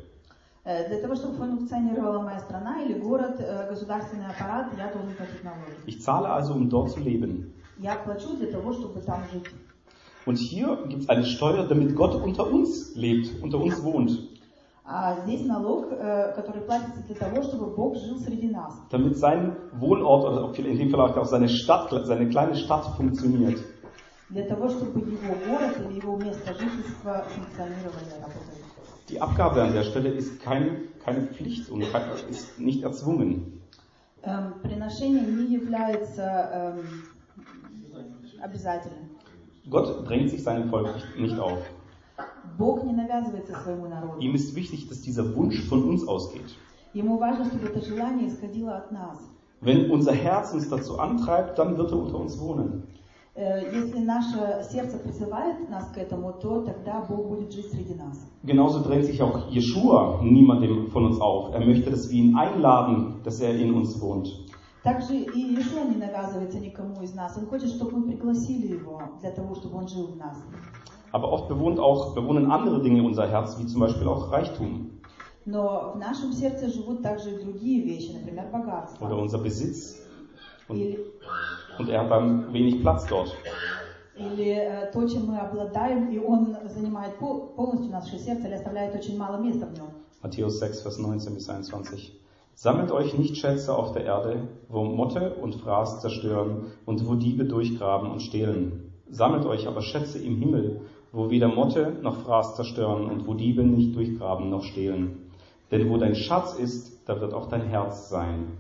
Э, 0.64 0.88
Для 0.88 1.00
того, 1.02 1.16
чтобы 1.16 1.36
функционировала 1.36 2.22
моя 2.22 2.40
страна 2.40 2.82
или 2.84 3.00
город, 3.00 3.40
э, 3.40 3.70
государственный 3.70 4.28
аппарат, 4.28 4.68
я 4.78 4.88
должен 4.94 5.14
платить 5.16 5.44
налоги. 5.44 5.74
Ich 5.88 6.02
zahle 6.02 6.30
also, 6.30 6.54
um 6.54 6.70
dort 6.70 6.90
zu 6.92 7.00
leben. 7.02 7.54
Я 7.78 7.96
плачу 7.96 8.36
для 8.38 8.48
того, 8.48 8.72
чтобы 8.74 9.00
там 9.02 9.22
жить. 9.32 9.46
Und 10.26 10.38
hier 10.38 10.78
gibt 10.88 11.04
es 11.04 11.10
eine 11.10 11.26
Steuer, 11.26 11.68
damit 11.68 11.96
Gott 11.96 12.16
unter 12.16 12.52
uns 12.52 12.96
lebt, 12.96 13.42
unter 13.42 13.60
uns 13.60 13.84
wohnt. 13.84 14.12
А 14.92 15.16
здесь 15.24 15.46
налог, 15.46 15.92
э, 15.92 16.34
который 16.36 16.62
платится 16.62 17.04
для 17.04 17.16
того, 17.16 17.44
чтобы 17.44 17.68
Бог 17.76 17.96
жил 17.96 18.18
среди 18.20 18.50
нас. 18.50 18.74
Damit 18.90 19.18
sein 19.18 19.56
Wohnort 19.74 20.26
oder 20.26 20.46
auch 20.46 20.58
in 20.58 20.78
dem 20.78 20.90
Fall 20.90 21.02
auch 21.02 21.26
seine 21.26 21.48
Stadt, 21.48 21.92
seine 22.06 22.28
kleine 22.28 22.56
Stadt 22.56 22.86
funktioniert. 22.98 23.60
Для 24.30 24.46
того, 24.46 24.68
чтобы 24.70 25.00
его 25.02 25.36
город 25.48 25.78
или 25.86 26.00
его 26.00 26.16
место 26.16 26.54
жительства 26.56 27.24
функционировали, 27.36 28.10
работали. 28.20 28.60
Die 29.10 29.22
Abgabe 29.22 29.62
an 29.62 29.74
der 29.74 29.84
Stelle 29.84 30.10
ist 30.10 30.40
kein, 30.42 30.88
keine 31.04 31.22
Pflicht 31.22 31.70
und 31.70 31.82
kein, 31.92 32.04
ist 32.30 32.60
nicht 32.60 32.84
erzwungen. 32.84 33.62
Эм, 34.24 34.54
Приношение 34.64 35.24
не 35.24 35.54
является 35.54 36.76
эм, 36.78 37.04
обязательным. 38.42 39.03
Gott 39.71 40.07
drängt 40.07 40.31
sich 40.31 40.43
seinem 40.43 40.69
Volk 40.69 40.89
nicht 41.19 41.39
auf. 41.39 41.59
Ihm 44.21 44.35
ist 44.35 44.55
wichtig, 44.55 44.89
dass 44.89 45.01
dieser 45.01 45.35
Wunsch 45.35 45.61
von 45.69 45.83
uns 45.85 46.07
ausgeht. 46.07 46.57
Wenn 49.61 49.91
unser 49.91 50.13
Herz 50.13 50.53
uns 50.53 50.69
dazu 50.69 50.99
antreibt, 50.99 51.59
dann 51.59 51.79
wird 51.79 51.91
er 51.91 51.99
unter 51.99 52.21
uns 52.21 52.39
wohnen. 52.39 52.83
Genauso 58.45 58.81
drängt 58.83 59.07
sich 59.07 59.21
auch 59.23 59.51
Jeshua 59.51 60.21
niemandem 60.23 60.89
von 60.91 61.07
uns 61.07 61.21
auf. 61.21 61.53
Er 61.53 61.67
möchte, 61.67 61.91
dass 61.91 62.11
wir 62.11 62.23
ihn 62.23 62.37
einladen, 62.37 63.23
dass 63.25 63.41
er 63.41 63.57
in 63.57 63.75
uns 63.75 64.01
wohnt. 64.01 64.44
Также 64.85 65.17
и 65.17 65.41
Иешуа 65.55 65.85
не 65.85 65.97
навязывается 65.97 66.59
никому 66.61 67.03
из 67.03 67.15
нас. 67.15 67.37
Он 67.39 67.47
хочет, 67.47 67.71
чтобы 67.71 67.99
мы 67.99 68.07
пригласили 68.13 68.75
его 68.75 69.01
для 69.21 69.31
того, 69.31 69.55
чтобы 69.55 69.79
он 69.79 69.89
жил 69.89 70.09
в 70.09 70.17
нас. 70.17 70.37
Aber 71.13 71.33
oft 71.33 71.49
bewohnt 71.49 71.79
auch, 71.79 72.15
bewohnen 72.15 72.51
andere 72.51 72.83
Dinge 72.83 73.03
unser 73.03 73.27
Herz, 73.29 73.57
wie 73.59 73.67
zum 73.67 73.81
Beispiel 73.81 74.07
auch 74.09 74.31
Reichtum 74.31 74.91
Но 75.47 75.93
в 75.95 75.99
нашем 75.99 76.33
сердце 76.33 76.69
живут 76.69 77.03
также 77.03 77.31
и 77.35 77.43
другие 77.45 77.83
вещи, 77.83 78.13
например, 78.13 78.47
богатство. 78.53 79.05
oder 79.07 79.17
unser 79.19 79.39
Besitz. 79.39 79.97
Und, 80.69 80.77
Или, 80.79 80.99
und 81.79 81.89
er 81.89 82.01
hat 82.03 82.11
dann 82.11 82.53
wenig 82.53 82.81
Platz 82.83 83.07
dort. 83.07 83.33
или 84.17 84.51
э, 84.55 84.91
то, 84.93 85.07
чем 85.09 85.27
мы 85.27 85.39
обладаем, 85.39 86.09
и 86.11 86.19
он 86.19 86.57
занимает 86.69 87.19
пол- 87.19 87.49
полностью 87.57 87.91
наше 87.91 88.19
сердце 88.19 88.47
или 88.49 88.55
оставляет 88.55 88.95
очень 88.95 89.17
мало 89.19 89.37
места 89.39 89.67
в 89.67 89.73
нем. 89.73 89.87
Matthäus 90.23 90.59
6, 90.59 90.85
Vers 90.85 90.97
19 90.99 91.35
bis 91.37 91.47
21. 91.49 92.13
Sammelt 92.54 92.92
euch 92.92 93.18
nicht 93.18 93.38
Schätze 93.38 93.76
auf 93.76 93.94
der 93.94 94.04
Erde, 94.04 94.48
wo 94.68 94.84
Motte 94.84 95.36
und 95.36 95.56
Fraß 95.56 96.02
zerstören 96.02 96.66
und 96.86 97.08
wo 97.08 97.16
Diebe 97.16 97.46
durchgraben 97.46 98.12
und 98.12 98.22
stehlen. 98.22 98.92
Sammelt 99.10 99.46
euch 99.46 99.68
aber 99.68 99.82
Schätze 99.82 100.20
im 100.20 100.38
Himmel, 100.38 100.82
wo 101.12 101.30
weder 101.30 101.48
Motte 101.48 101.94
noch 102.02 102.18
Fraß 102.18 102.56
zerstören 102.56 103.06
und 103.06 103.28
wo 103.28 103.34
Diebe 103.34 103.64
nicht 103.64 103.96
durchgraben 103.96 104.50
noch 104.50 104.64
stehlen. 104.64 105.32
Denn 105.72 105.90
wo 105.90 105.98
dein 105.98 106.16
Schatz 106.16 106.54
ist, 106.56 107.08
da 107.08 107.22
wird 107.22 107.34
auch 107.34 107.48
dein 107.48 107.62
Herz 107.62 108.10
sein. 108.10 108.58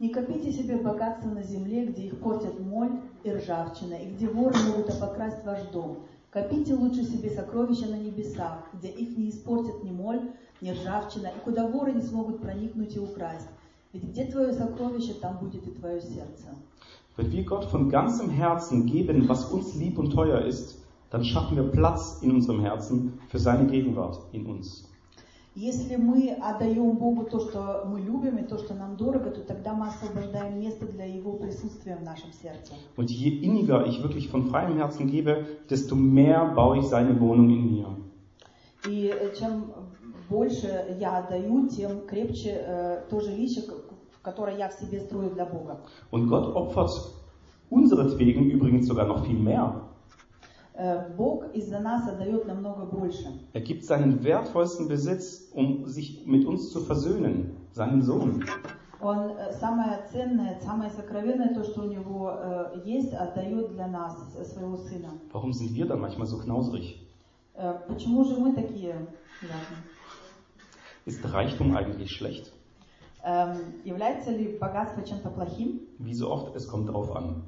Не 0.00 0.10
копите 0.12 0.52
себе 0.52 0.76
богатства 0.76 1.30
на 1.30 1.42
земле, 1.42 1.86
где 1.86 2.02
их 2.08 2.18
портят 2.18 2.58
моль 2.58 3.00
и 3.22 3.30
ржавчина, 3.30 3.94
и 3.94 4.10
где 4.10 4.28
воры 4.28 4.56
могут 4.68 4.90
обокрасть 4.90 5.44
ваш 5.46 5.62
дом. 5.72 5.98
Копите 6.32 6.74
лучше 6.74 7.04
себе 7.04 7.30
сокровища 7.30 7.86
на 7.86 7.94
небесах, 7.94 8.68
где 8.72 8.88
их 8.88 9.16
не 9.16 9.30
испортят 9.30 9.84
ни 9.84 9.92
моль, 9.92 10.32
ни 10.60 10.70
ржавчина, 10.70 11.28
и 11.28 11.40
куда 11.44 11.66
воры 11.66 11.92
не 11.92 12.02
смогут 12.02 12.40
проникнуть 12.40 12.96
и 12.96 13.00
украсть. 13.00 13.48
Ведь 13.92 14.04
где 14.04 14.24
твое 14.26 14.52
сокровище, 14.52 15.14
там 15.14 15.38
будет 15.38 15.66
и 15.66 15.70
твое 15.70 16.00
сердце. 16.00 16.48
Wenn 17.16 17.30
wir 17.30 17.44
Gott 17.44 17.66
von 17.66 17.88
ganzem 17.90 18.28
Herzen 18.30 18.86
geben, 18.86 19.28
was 19.28 19.44
uns 19.52 19.74
lieb 19.76 19.98
und 19.98 20.10
teuer 20.10 20.40
ist, 20.40 20.84
dann 21.10 21.22
schaffen 21.22 21.56
wir 21.56 21.70
Platz 21.70 22.18
in 22.22 22.32
unserem 22.32 22.60
Herzen 22.60 23.20
für 23.28 23.38
seine 23.38 23.66
Gegenwart 23.66 24.18
in 24.32 24.46
uns. 24.46 24.88
Если 25.56 25.94
мы 25.94 26.36
отдаем 26.42 26.96
Богу 26.96 27.26
то, 27.26 27.38
что 27.38 27.84
мы 27.86 28.00
любим, 28.00 28.38
и 28.38 28.42
то, 28.42 28.58
что 28.58 28.74
нам 28.74 28.96
дорого, 28.96 29.30
то 29.30 29.40
тогда 29.42 29.72
мы 29.72 29.86
освобождаем 29.86 30.58
место 30.58 30.84
для 30.86 31.04
Его 31.04 31.34
присутствия 31.34 31.94
в 31.94 32.02
нашем 32.02 32.32
сердце. 32.32 32.72
Und 32.96 33.08
je 33.08 33.30
inniger 33.30 33.86
ich 33.86 34.02
wirklich 34.02 34.28
von 34.28 34.48
freiem 34.50 34.76
Herzen 34.76 35.06
gebe, 35.06 35.46
desto 35.70 35.94
mehr 35.94 36.52
baue 36.56 36.78
ich 36.78 36.86
seine 36.86 37.20
Wohnung 37.20 37.50
in 37.50 37.70
mir. 37.70 37.86
И 38.88 39.06
э, 39.06 39.32
чем 39.38 39.66
больше 40.29 40.95
я 40.99 41.17
отдаю, 41.19 41.67
тем 41.67 42.05
крепче 42.07 42.51
э, 42.51 43.03
то 43.09 43.19
жилище, 43.19 43.63
которое 44.21 44.57
я 44.57 44.69
в 44.69 44.73
себе 44.73 44.99
строю 44.99 45.31
для 45.31 45.45
Бога. 45.45 45.79
Und 46.11 46.27
Gott 46.27 46.55
opfert 46.55 46.91
unseretwegen 47.69 48.49
übrigens 48.49 48.87
sogar 48.87 49.07
noch 49.07 49.25
viel 49.25 49.39
mehr. 49.39 49.81
Э, 50.73 51.09
Бог 51.17 51.53
из-за 51.53 51.79
нас 51.79 52.07
отдает 52.07 52.45
намного 52.45 52.85
больше. 52.85 53.27
Er 53.53 53.61
gibt 53.61 53.83
seinen 53.85 54.23
wertvollsten 54.23 54.87
Besitz, 54.87 55.49
um 55.53 55.85
sich 55.87 56.25
mit 56.25 56.45
uns 56.45 56.71
zu 56.71 56.79
versöhnen, 56.81 57.57
seinen 57.73 58.01
Sohn. 58.01 58.43
Он 59.01 59.31
э, 59.31 59.53
самое 59.53 60.05
ценное, 60.11 60.59
самое 60.61 60.91
сокровенное, 60.91 61.53
то, 61.53 61.63
что 61.63 61.81
у 61.81 61.85
него 61.85 62.31
э, 62.35 62.81
есть, 62.83 63.13
отдает 63.13 63.71
для 63.71 63.87
нас, 63.87 64.17
своего 64.53 64.77
сына. 64.77 65.09
Warum 65.31 65.53
sind 65.53 65.73
wir 65.73 65.85
dann 65.85 66.01
manchmal 66.01 66.27
so 66.27 66.37
knauserig? 66.37 67.07
Э, 67.55 67.75
Почему 67.87 68.23
же 68.25 68.37
мы 68.37 68.53
такие 68.53 68.95
грязные? 69.41 69.83
Ist 71.08 71.24
Reichtum 71.32 71.76
eigentlich 71.76 72.10
schlecht? 72.12 72.52
Эм, 73.24 73.74
Является 73.84 74.30
ли 74.30 74.58
богатство 74.58 75.02
чем-то 75.02 75.30
плохим? 75.30 75.80
Wie 75.98 76.14
so 76.14 76.30
oft, 76.30 76.54
es 76.56 76.68
kommt 76.68 76.88
drauf 76.88 77.14
an. 77.14 77.42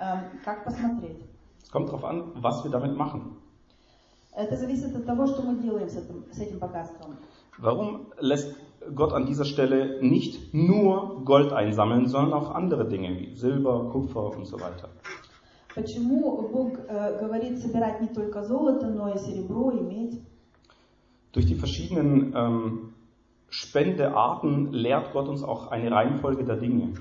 Эм, 0.00 0.20
Как 0.44 0.64
посмотреть? 0.64 1.24
Es 1.62 1.70
kommt 1.70 1.90
drauf 1.90 2.04
an, 2.04 2.32
was 2.36 2.62
wir 2.64 2.70
damit 2.70 2.96
machen. 2.96 3.36
Это 4.32 4.56
зависит 4.56 4.94
от 4.94 5.06
того, 5.06 5.26
что 5.26 5.42
мы 5.42 5.56
делаем 5.60 5.88
с 5.88 5.96
этим, 5.96 6.24
с 6.32 6.38
этим 6.38 6.58
богатством. 6.58 7.16
Warum 7.58 8.06
lässt 8.20 8.54
Gott 8.94 9.12
an 9.12 9.26
dieser 9.26 9.44
Stelle 9.44 9.98
nicht 10.00 10.54
nur 10.54 11.24
Gold 11.24 11.52
einsammeln, 11.52 12.06
sondern 12.06 12.32
auch 12.32 12.50
andere 12.54 12.88
Dinge 12.88 13.10
wie 13.18 13.34
Silber, 13.34 13.90
Kupfer 13.92 14.36
und 14.36 14.46
so 14.46 14.58
weiter? 14.60 14.88
Почему 15.74 16.48
Бог 16.48 16.78
э, 16.88 17.18
говорит 17.20 17.58
собирать 17.60 18.00
не 18.00 18.08
только 18.08 18.42
золото, 18.44 18.86
но 18.88 19.12
и 19.12 19.18
серебро, 19.18 19.72
и 19.72 19.80
медь? 19.80 20.20
Durch 21.34 21.46
die 21.46 21.54
verschiedenen 21.54 22.34
ähm, 22.34 22.92
Spendearten 23.48 24.72
lehrt 24.72 25.12
Gott 25.12 25.28
uns 25.28 25.42
auch 25.42 25.68
eine 25.68 25.90
Reihenfolge 25.90 26.44
der 26.44 26.56
Dinge. 26.56 26.94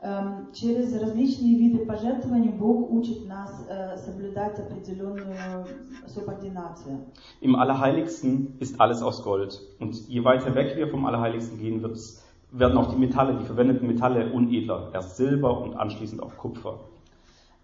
Эм, 0.00 0.52
Через 0.52 0.94
различные 1.00 1.58
виды 1.58 1.84
пожертвований 1.84 2.50
Бог 2.50 2.90
учит 2.90 3.26
нас 3.26 3.66
э, 3.68 3.96
соблюдать 3.96 4.58
определенную 4.58 5.66
субординацию. 6.06 7.00
Im 7.40 7.56
Allerheiligsten 7.56 8.56
ist 8.60 8.80
alles 8.80 9.02
aus 9.02 9.24
Gold. 9.24 9.60
Und 9.80 10.08
je 10.08 10.22
weiter 10.22 10.54
weg 10.54 10.76
wir 10.76 10.88
vom 10.88 11.04
Allerheiligsten 11.04 11.58
gehen, 11.58 11.82
wird's, 11.82 12.24
werden 12.52 12.78
auch 12.78 12.92
die 12.92 12.98
Metalle, 12.98 13.38
die 13.38 13.44
verwendeten 13.44 13.88
Metalle 13.88 14.32
unedler. 14.32 14.90
Erst 14.94 15.16
Silber 15.16 15.60
und 15.60 15.74
anschließend 15.74 16.22
auch 16.22 16.36
Kupfer. 16.36 16.78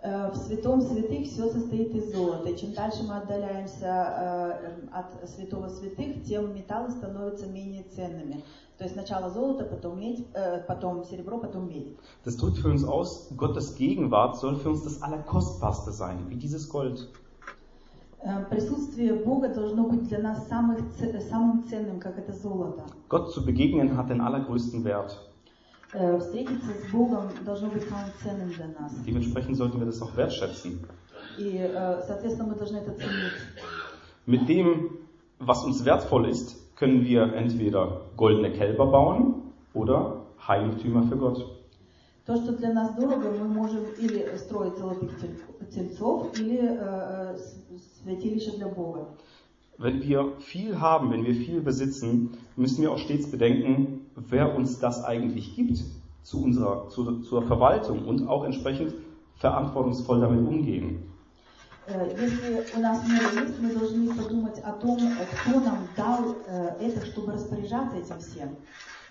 Э, 0.02 0.32
В 0.32 0.38
святом 0.38 0.82
святых 0.82 1.28
все 1.28 1.50
состоит 1.50 1.94
из 1.94 2.14
золота. 2.14 2.50
И 2.50 2.58
чем 2.58 2.74
дальше 2.74 3.04
мы 3.04 3.18
отдаляемся 3.18 3.86
э, 3.86 4.88
от 4.94 5.30
святого 5.30 5.68
святых, 5.68 6.24
тем 6.24 6.56
металлы 6.56 6.92
становятся 6.92 7.48
менее 7.48 7.84
ценными. 7.84 8.42
То 8.78 8.86
есть 8.86 8.96
сначала 8.96 9.30
золото, 9.30 9.66
потом 9.66 10.00
медь, 10.00 10.26
э, 10.34 10.62
потом 10.66 11.04
серебро, 11.04 11.38
потом 11.40 11.68
медь. 11.68 11.98
Das 12.24 12.38
drückt 12.38 12.60
für 12.60 12.70
uns 12.70 12.86
aus, 12.86 13.28
Gottes 13.36 13.76
Gegenwart 13.76 14.38
soll 14.38 14.56
für 14.56 14.70
uns 14.70 14.84
das 14.84 15.02
Allerkostbarste 15.02 15.92
sein, 15.92 16.30
wie 16.30 16.36
dieses 16.36 16.70
Gold. 16.70 17.10
Присутствие 18.50 19.14
Бога 19.14 19.48
должно 19.48 19.86
быть 19.86 20.10
для 20.10 20.20
нас 20.20 20.48
самых 20.50 20.80
самым 21.30 21.64
ценным, 21.70 22.00
как 22.00 22.18
это 22.18 22.34
золото. 22.34 22.84
Gott 23.10 23.32
zu 23.32 23.46
begegnen 23.46 23.98
hat 23.98 24.10
den 24.10 24.22
allergrößten 24.22 24.84
Wert. 24.86 25.18
Dementsprechend 29.07 29.57
sollten 29.57 29.79
wir 29.79 29.87
das 29.87 30.03
auch 30.03 30.17
wertschätzen. 30.17 30.81
И, 31.39 31.57
э, 31.59 32.03
соответственно, 32.07 32.49
мы 32.49 32.55
должны 32.57 32.79
это 32.79 32.93
ценить. 32.93 33.33
Mit 34.27 34.49
dem, 34.49 34.91
was 35.39 35.63
uns 35.65 35.85
wertvoll 35.85 36.29
ist, 36.29 36.57
können 36.77 37.05
wir 37.05 37.33
entweder 37.35 38.01
goldene 38.17 38.51
Kälber 38.53 38.87
bauen 38.87 39.35
oder 39.73 40.23
Heiligtümer 40.49 41.03
für 41.05 41.17
Gott. 41.17 41.45
То, 42.27 42.37
что 42.37 42.53
для 42.53 42.73
нас 42.73 42.95
дорого, 42.97 43.31
мы 43.39 43.47
можем 43.49 43.85
или 43.99 44.37
строить 44.39 44.77
золотых 44.79 45.11
тель- 45.21 45.71
тельцов, 45.75 46.39
или 46.39 46.59
э, 46.59 47.37
с- 47.37 48.03
святилище 48.03 48.53
для 48.57 48.69
Бога. 48.69 49.07
Wenn 49.79 50.01
wir 50.03 50.33
viel 50.41 50.81
haben, 50.81 51.11
wenn 51.11 51.25
wir 51.25 51.35
viel 51.35 51.61
besitzen, 51.61 52.31
müssen 52.57 52.83
wir 52.83 52.93
auch 52.93 52.99
stets 52.99 53.31
bedenken, 53.31 53.98
wer 54.19 54.55
uns 54.55 54.79
das 54.79 55.05
eigentlich 55.05 55.55
gibt 55.57 55.79
zu 56.23 56.43
unserer, 56.43 56.89
zu, 56.89 57.21
zur 57.23 57.43
Verwaltung 57.43 58.07
und 58.07 58.29
auch 58.29 58.45
entsprechend 58.45 58.95
verantwortungsvoll 59.37 60.21
damit 60.21 60.47
umgehen. 60.47 61.03
Э, 61.87 62.09
Если 62.19 62.65
у 62.77 62.81
нас 62.81 63.07
мир 63.07 63.45
есть, 63.45 63.61
мы 63.61 63.75
должны 63.75 64.15
подумать 64.15 64.59
о 64.61 64.73
том, 64.73 64.99
э, 64.99 65.27
кто 65.33 65.61
нам 65.61 65.89
дал 65.97 66.37
э, 66.47 66.77
это, 66.81 67.05
чтобы 67.05 67.33
распоряжаться 67.33 67.97
этим 67.97 68.19
всем. 68.21 68.57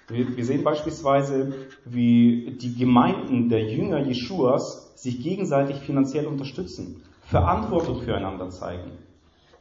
Wir, 0.09 0.35
wir 0.35 0.43
sehen 0.43 0.63
beispielsweise, 0.63 1.53
wie 1.85 2.57
die 2.59 2.75
Gemeinden 2.75 3.47
der 3.47 3.63
Jünger 3.71 3.99
Jeschuas 3.99 4.91
sich 4.95 5.21
gegenseitig 5.23 5.77
finanziell 5.77 6.27
unterstützen, 6.27 7.03
Verantwortung 7.21 8.01
füreinander 8.01 8.49
zeigen. 8.49 8.91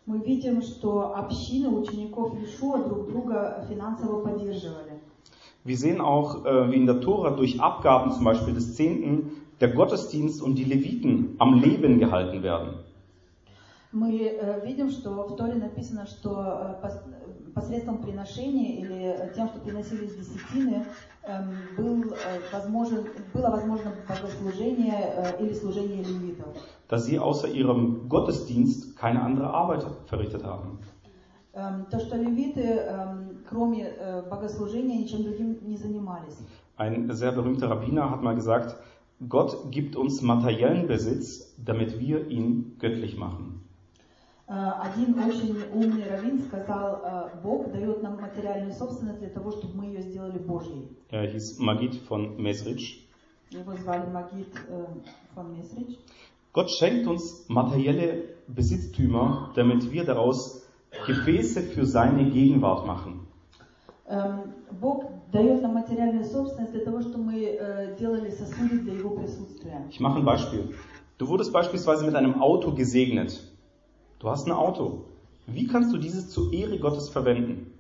Мы 0.04 0.19
видим, 0.19 0.62
что 0.62 1.14
общины 1.14 1.69
учеников 1.69 2.35
Иешуа 2.40 2.83
друг 2.83 3.09
друга 3.09 3.64
финансово 3.69 4.25
поддерживали. 4.25 4.96
Wir 5.66 5.76
sehen 5.76 6.00
auch, 6.00 6.45
äh, 6.45 6.71
wie 6.71 6.76
in 6.76 6.87
der 6.87 7.00
Tora 7.00 7.31
durch 7.31 7.61
Abgaben 7.61 8.12
zum 8.12 8.25
Beispiel 8.25 8.54
des 8.54 8.75
Zehnten 8.75 9.31
der 9.61 9.69
Gottesdienst 9.69 10.42
und 10.42 10.57
die 10.57 10.64
Leviten 10.64 11.37
am 11.38 11.61
Leben 11.61 11.99
gehalten 12.00 12.42
werden. 12.42 12.71
Мы 13.95 14.23
э, 14.23 14.64
видим, 14.64 14.90
что 14.90 15.11
в 15.28 15.37
Торе 15.37 15.57
написано, 15.57 16.07
что 16.07 16.31
э, 16.31 16.83
пос- 16.83 17.52
посредством 17.54 17.99
приношения 17.99 18.78
или 18.81 19.02
э, 19.04 19.33
тем, 19.35 19.49
что 19.49 19.59
приносились 19.61 20.14
десятины, 20.16 20.87
эм, 21.25 21.52
был, 21.76 22.12
э, 22.12 22.16
возможен, 22.50 23.04
было 23.35 23.50
возможно 23.50 23.92
богослужение 24.09 24.95
э, 25.38 25.45
или 25.45 25.52
служение 25.52 26.02
левитов. 26.02 26.57
da 26.88 26.99
sie 26.99 27.19
außer 27.19 27.49
ihrem 27.49 28.09
Gottesdienst 28.09 28.97
keine 28.97 29.23
andere 29.23 29.52
Arbeit 29.52 29.85
verrichtet 30.07 30.42
haben. 30.45 30.78
Эм, 31.57 31.87
То, 31.90 32.00
что 32.00 32.16
левиты, 32.16 32.62
эм, 32.62 33.45
кроме 33.49 33.85
э, 33.85 34.23
богослужения, 34.31 34.99
ничем 34.99 35.23
другим 35.23 35.59
не 35.69 35.76
занимались. 35.76 36.38
Ein 36.78 37.11
sehr 37.12 37.33
berühmter 37.33 37.69
Rabbiner 37.69 38.11
hat 38.11 38.23
mal 38.23 38.35
gesagt, 38.35 38.76
Gott 39.28 39.71
gibt 39.71 39.95
uns 39.95 40.23
materiellen 40.23 40.87
Besitz, 40.87 41.54
damit 41.59 42.00
wir 42.00 42.26
ihn 42.28 42.76
göttlich 42.78 43.16
machen. 43.19 43.61
Э, 44.49 44.52
Один 44.81 45.14
очень 45.19 45.57
умный 45.75 46.09
раввин 46.09 46.40
сказал, 46.40 47.02
э, 47.04 47.42
Бог 47.42 47.71
дает 47.71 48.02
нам 48.02 48.19
материальную 48.21 48.73
собственность 48.73 49.21
для 49.21 49.28
того, 49.28 49.50
чтобы 49.50 49.76
мы 49.76 49.85
ее 49.87 50.02
сделали 50.02 50.38
Божьей. 50.38 50.88
Er 51.11 51.26
hieß 51.31 51.59
Magid 51.61 51.95
von 52.09 52.37
Mesrich. 52.38 53.07
Его 53.50 53.76
звали 53.76 54.11
Магид 54.11 54.49
э, 54.69 54.87
фон 55.35 55.52
Месрич. 55.52 55.99
Gott 56.54 56.71
schenkt 56.71 57.07
uns 57.07 57.45
materielle 57.49 58.25
Besitztümer, 58.49 59.52
damit 59.54 59.90
wir 59.92 60.04
daraus 60.04 60.62
Gefäße 61.07 61.62
für 61.62 61.87
seine 61.87 62.25
Gegenwart 62.31 62.87
machen. 62.87 63.26
Эм, 64.07 64.52
Бог 64.81 65.04
дает 65.33 65.62
нам 65.62 65.75
материальную 65.75 66.25
собственность 66.25 66.73
для 66.73 66.85
того, 66.85 67.00
чтобы 67.00 67.25
мы 67.25 67.45
э, 67.45 67.97
делали 67.99 68.31
сосуды 68.31 68.78
для 68.78 68.95
Его 68.95 69.11
присутствия. 69.11 69.87
Ich 69.90 70.00
mache 70.00 70.19
ein 70.19 70.25
Beispiel. 70.25 70.75
Du 71.19 71.28
wurdest 71.28 71.52
beispielsweise 71.52 72.04
mit 72.04 72.14
einem 72.14 72.40
Auto 72.42 72.73
gesegnet. 72.73 73.42
Du 74.19 74.28
hast 74.28 74.47
ein 74.47 74.52
Auto. 74.52 75.04
Wie 75.47 75.66
kannst 75.66 75.92
du 75.92 75.99
dieses 75.99 76.31
zur 76.31 76.52
Ehre 76.52 76.78
Gottes 76.78 77.09
verwenden? 77.09 77.73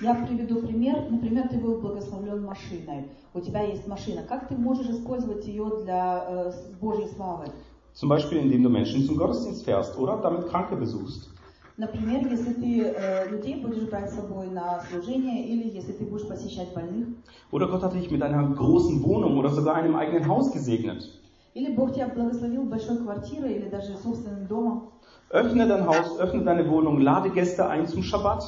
Я 0.00 0.14
приведу 0.14 0.60
пример. 0.62 1.06
Например, 1.10 1.48
ты 1.48 1.58
был 1.58 1.80
благословлен 1.80 2.44
машиной. 2.44 3.04
У 3.34 3.40
тебя 3.40 3.62
есть 3.62 3.86
машина. 3.88 4.22
Как 4.22 4.48
ты 4.48 4.54
можешь 4.54 4.88
использовать 4.88 5.46
ее 5.46 5.82
для 5.84 6.24
э, 6.28 6.52
с 6.52 6.76
Божьей 6.80 7.08
славы? 7.08 7.46
Zum 7.94 8.08
Beispiel, 8.08 8.38
indem 8.38 8.62
du 8.62 8.68
Menschen 8.68 9.04
zum 9.04 9.16
Gottesdienst 9.16 9.64
fährst 9.64 9.98
oder 9.98 10.18
damit 10.18 10.48
Kranke 10.48 10.76
besuchst. 10.76 11.30
Например, 11.76 12.26
если 12.28 12.52
ты 12.54 12.82
э, 12.82 13.30
людей 13.30 13.62
будешь 13.62 13.88
брать 13.88 14.10
с 14.10 14.16
собой 14.16 14.48
на 14.48 14.80
служение 14.90 15.46
или 15.46 15.68
если 15.68 15.92
ты 15.92 16.04
будешь 16.04 16.26
посещать 16.26 16.74
больных. 16.74 17.06
Oder 17.52 17.68
Gott 17.68 17.82
hat 17.82 17.94
dich 17.94 18.10
mit 18.10 18.20
einer 18.22 18.48
großen 18.56 19.02
Wohnung 19.04 19.38
oder 19.38 19.50
sogar 19.50 19.76
einem 19.76 19.94
eigenen 19.94 20.26
Haus 20.26 20.50
gesegnet. 20.52 21.08
Или 21.54 21.74
Бог 21.74 21.94
тебя 21.94 22.08
благословил 22.08 22.64
большой 22.64 22.98
квартирой 22.98 23.52
или 23.54 23.68
даже 23.68 23.96
собственным 23.96 24.48
домом. 24.48 24.90
Öffne 25.30 25.68
dein 25.68 25.86
Haus, 25.86 26.18
öffne 26.18 26.42
deine 26.42 26.68
Wohnung, 26.68 27.00
lade 27.00 27.30
Gäste 27.30 27.68
ein 27.68 27.86
zum 27.86 28.02
Schabbat. 28.02 28.42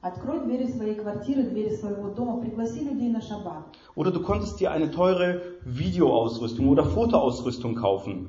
Открой 0.00 0.44
двери 0.44 0.66
своей 0.68 0.94
квартиры, 0.94 1.42
двери 1.42 1.74
своего 1.74 2.10
дома, 2.10 2.40
пригласи 2.40 2.84
людей 2.84 3.10
на 3.10 3.20
шаббат. 3.20 3.64
Oder 3.96 4.12
du 4.12 4.22
konntest 4.22 4.60
dir 4.60 4.70
eine 4.70 4.92
teure 4.92 5.40
Videoausrüstung 5.64 6.68
oder 6.68 6.84
Fotoausrüstung 6.84 7.74
kaufen. 7.74 8.28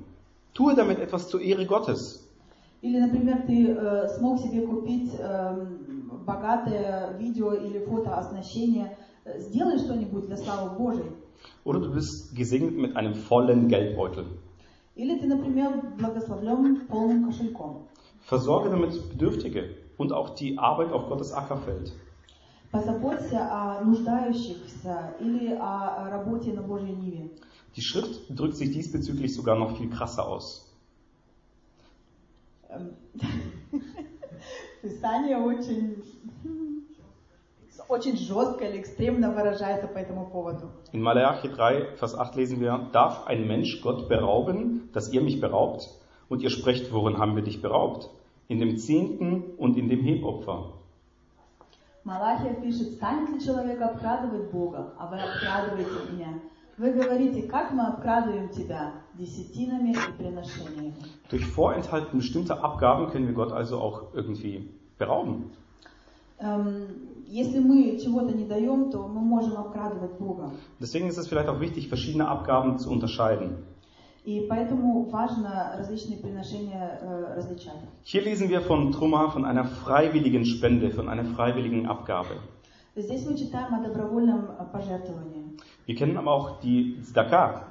Tue 0.55 0.73
damit 0.73 0.97
etwas 0.97 1.29
zur 1.29 1.41
Ehre 1.41 1.67
Gottes. 1.67 2.22
Или, 2.84 3.00
например, 3.00 3.46
ты 3.46 3.68
э, 3.68 4.08
смог 4.08 4.38
себе 4.38 4.66
купить 4.66 5.10
эм, 5.18 6.20
богатое 6.26 7.16
видео 7.16 7.54
или 7.54 7.78
фотооснащение. 7.78 8.98
Э, 9.24 9.40
Сделай 9.40 9.78
что-нибудь 9.78 10.26
для 10.26 10.36
славы 10.36 10.76
Божьей. 10.76 11.10
Oder 11.64 11.80
du 11.80 11.94
bist 11.94 12.36
gesegnet 12.36 12.76
mit 12.76 12.94
einem 12.94 13.14
vollen 13.14 13.68
Geldbeutel. 13.68 14.26
Или 14.96 15.18
ты, 15.18 15.26
например, 15.26 15.70
благословлен 15.98 16.86
полным 16.86 17.24
кошельком. 17.24 17.88
Versorge 18.20 18.68
damit 18.68 18.92
Bedürftige 19.12 19.76
und 19.96 20.12
auch 20.12 20.34
die 20.34 20.58
Arbeit 20.58 20.92
auf 20.92 21.08
Gottes 21.08 21.32
Ackerfeld. 21.32 21.90
Позаботься 22.70 23.48
о 23.50 23.82
нуждающихся 23.82 25.14
или 25.20 25.54
о 25.54 26.10
работе 26.10 26.52
на 26.52 26.60
Божьей 26.60 26.92
Ниве. 26.94 27.30
Die 27.76 27.80
Schrift 27.82 28.28
drückt 28.28 28.56
sich 28.56 28.72
diesbezüglich 28.72 29.34
sogar 29.34 29.56
noch 29.56 29.78
viel 29.78 29.88
krasser 29.88 30.26
aus. 30.28 30.63
Эм, 32.73 32.95
Писание 34.81 35.38
очень, 35.38 36.03
очень 37.89 38.15
жестко 38.15 38.65
или 38.65 38.79
экстремно 38.79 39.31
выражается 39.31 39.88
по 39.88 39.97
этому 39.97 40.27
поводу. 40.27 40.71
In 40.93 41.01
Malachi 41.01 41.49
3, 41.49 41.97
Vers 41.99 42.15
8 42.15 42.35
lesen 42.35 42.59
wir, 42.62 42.89
darf 42.93 43.27
ein 43.27 43.47
Mensch 43.47 43.81
Gott 43.81 44.07
berauben, 44.07 44.89
dass 44.93 45.12
ihr 45.12 45.21
mich 45.21 45.41
beraubt? 45.41 45.89
Und 46.29 46.41
ihr 46.41 46.49
sprecht, 46.49 46.93
worin 46.93 47.17
haben 47.17 47.35
wir 47.35 47.43
dich 47.43 47.62
beraubt? 47.62 48.09
In 48.47 48.59
dem 48.59 48.77
Zehnten 48.77 49.55
und 49.57 49.77
in 49.77 49.89
dem 49.89 50.01
Hebopfer. 50.01 50.73
Малахия 52.03 52.53
пишет, 52.53 52.93
станет 52.93 53.29
ли 53.29 53.45
человек 53.45 53.81
обкрадывать 53.81 54.49
Бога, 54.51 54.93
а 54.97 55.07
вы 55.07 55.17
обкрадываете 55.17 56.13
меня. 56.13 56.39
Вы 56.77 56.93
говорите, 56.93 57.41
как 57.43 57.73
мы 57.73 57.88
обкрадываем 57.88 58.49
тебя 58.49 58.93
десятинами 59.13 59.91
и 59.91 60.17
приношениями. 60.17 60.95
Durch 61.29 61.45
Vorenthalten 61.45 62.19
bestimmter 62.19 62.63
Abgaben 62.63 63.12
können 63.12 63.27
wir 63.27 63.33
Gott 63.33 63.51
also 63.51 63.79
auch 63.79 64.13
irgendwie 64.13 64.69
berauben. 64.97 65.51
Эм, 66.39 66.88
если 67.27 67.59
мы 67.59 67.97
чего-то 67.99 68.33
не 68.33 68.45
даем, 68.45 68.91
то 68.91 69.07
мы 69.07 69.19
можем 69.19 69.57
обкрадывать 69.57 70.17
Бога. 70.19 70.51
Deswegen 70.79 71.09
ist 71.09 71.17
es 71.17 71.27
vielleicht 71.27 71.49
auch 71.49 71.59
wichtig, 71.59 71.89
verschiedene 71.89 72.29
Abgaben 72.29 72.79
zu 72.79 72.89
unterscheiden. 72.89 73.65
И 74.25 74.45
поэтому 74.47 75.09
важно 75.09 75.75
различные 75.77 76.17
приношения 76.19 76.99
э, 77.01 77.33
различать. 77.35 77.79
Hier 78.03 78.21
lesen 78.21 78.49
wir 78.49 78.62
von 78.62 78.91
Trumma, 78.91 79.29
von 79.29 79.43
einer 79.43 79.65
freiwilligen 79.65 80.45
Spende, 80.45 80.91
von 80.91 81.09
einer 81.09 81.25
freiwilligen 81.25 81.88
Abgabe. 81.88 82.35
Здесь 82.95 83.25
мы 83.25 83.35
читаем 83.35 83.73
о 83.73 83.83
добровольном 83.83 84.45
э, 84.45 84.65
пожертвовании. 84.71 85.42
Wir 85.85 85.95
kennen 85.95 86.17
aber 86.17 86.31
auch 86.31 86.59
die 86.62 86.97
Zdaka, 87.03 87.63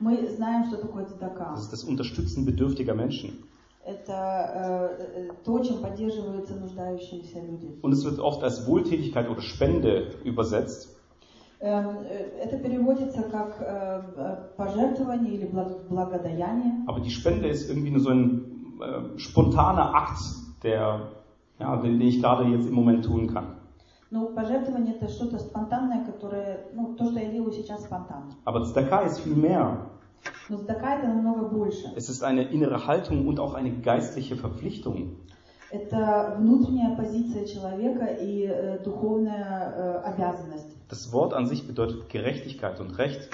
Мы 0.00 0.28
знаем, 0.36 0.64
что 0.66 0.78
такое 0.78 1.04
цдака. 1.06 1.52
das 1.54 1.62
ist 1.64 1.72
das 1.72 1.84
Unterstützen 1.84 2.44
bedürftiger 2.44 2.94
Menschen. 2.94 3.44
Это 3.84 4.12
э, 4.96 5.28
э, 5.28 5.30
то, 5.44 5.58
чем 5.60 5.78
поддерживаются 5.80 6.54
нуждающиеся 6.54 7.38
люди. 7.40 7.78
Und 7.82 7.92
es 7.92 8.04
wird 8.04 8.18
oft 8.18 8.42
als 8.42 8.66
Wohltätigkeit 8.66 9.28
oder 9.28 9.40
Spende 9.42 10.08
übersetzt. 10.24 10.96
Эм, 11.60 11.98
э, 12.04 12.42
Это 12.44 12.58
переводится 12.58 13.22
как 13.22 13.60
э, 13.60 14.02
э, 14.16 14.36
пожертвование 14.56 15.34
или 15.34 15.46
благ- 15.46 15.88
благодаяние. 15.88 16.84
Aber 16.88 17.00
die 17.00 17.10
Spende 17.10 17.46
ist 17.48 17.68
irgendwie 17.70 17.90
nur 17.90 18.00
so 18.00 18.10
ein 18.10 18.76
äh, 18.80 19.18
spontaner 19.18 19.94
Akt, 19.94 20.18
der, 20.64 21.12
ja, 21.60 21.76
den, 21.76 21.98
den 22.00 22.08
ich 22.08 22.20
gerade 22.20 22.44
jetzt 22.44 22.66
im 22.66 22.74
Moment 22.74 23.04
tun 23.04 23.28
kann. 23.32 23.55
Но 24.09 24.27
пожертвование 24.27 24.95
это 24.95 25.09
что-то 25.09 25.37
спонтанное, 25.37 26.05
которое, 26.05 26.67
ну, 26.73 26.95
то, 26.95 27.05
что 27.05 27.19
я 27.19 27.29
делаю 27.29 27.51
сейчас 27.51 27.83
спонтанно. 27.83 28.31
Aber 28.45 28.63
Zdaka 28.63 29.05
ist 29.05 29.19
viel 29.19 29.35
mehr. 29.35 29.89
Но 30.49 30.57
цдака 30.57 30.97
это 30.97 31.07
намного 31.07 31.47
больше. 31.47 31.91
Es 31.95 32.09
ist 32.09 32.23
eine 32.23 32.43
innere 32.43 32.87
Haltung 32.87 33.27
und 33.27 33.39
auch 33.39 33.53
eine 33.53 33.71
geistliche 33.71 34.35
Verpflichtung. 34.35 35.17
Это 35.69 36.35
внутренняя 36.37 36.95
позиция 36.95 37.45
человека 37.45 38.05
и 38.05 38.45
э, 38.45 38.79
духовная 38.83 39.73
э, 39.75 39.97
обязанность. 40.05 40.67
Das 40.89 41.11
Wort 41.11 41.33
an 41.33 41.45
sich 41.45 41.67
bedeutet 41.67 42.09
Gerechtigkeit 42.09 42.79
und 42.79 42.97
Recht. 42.97 43.29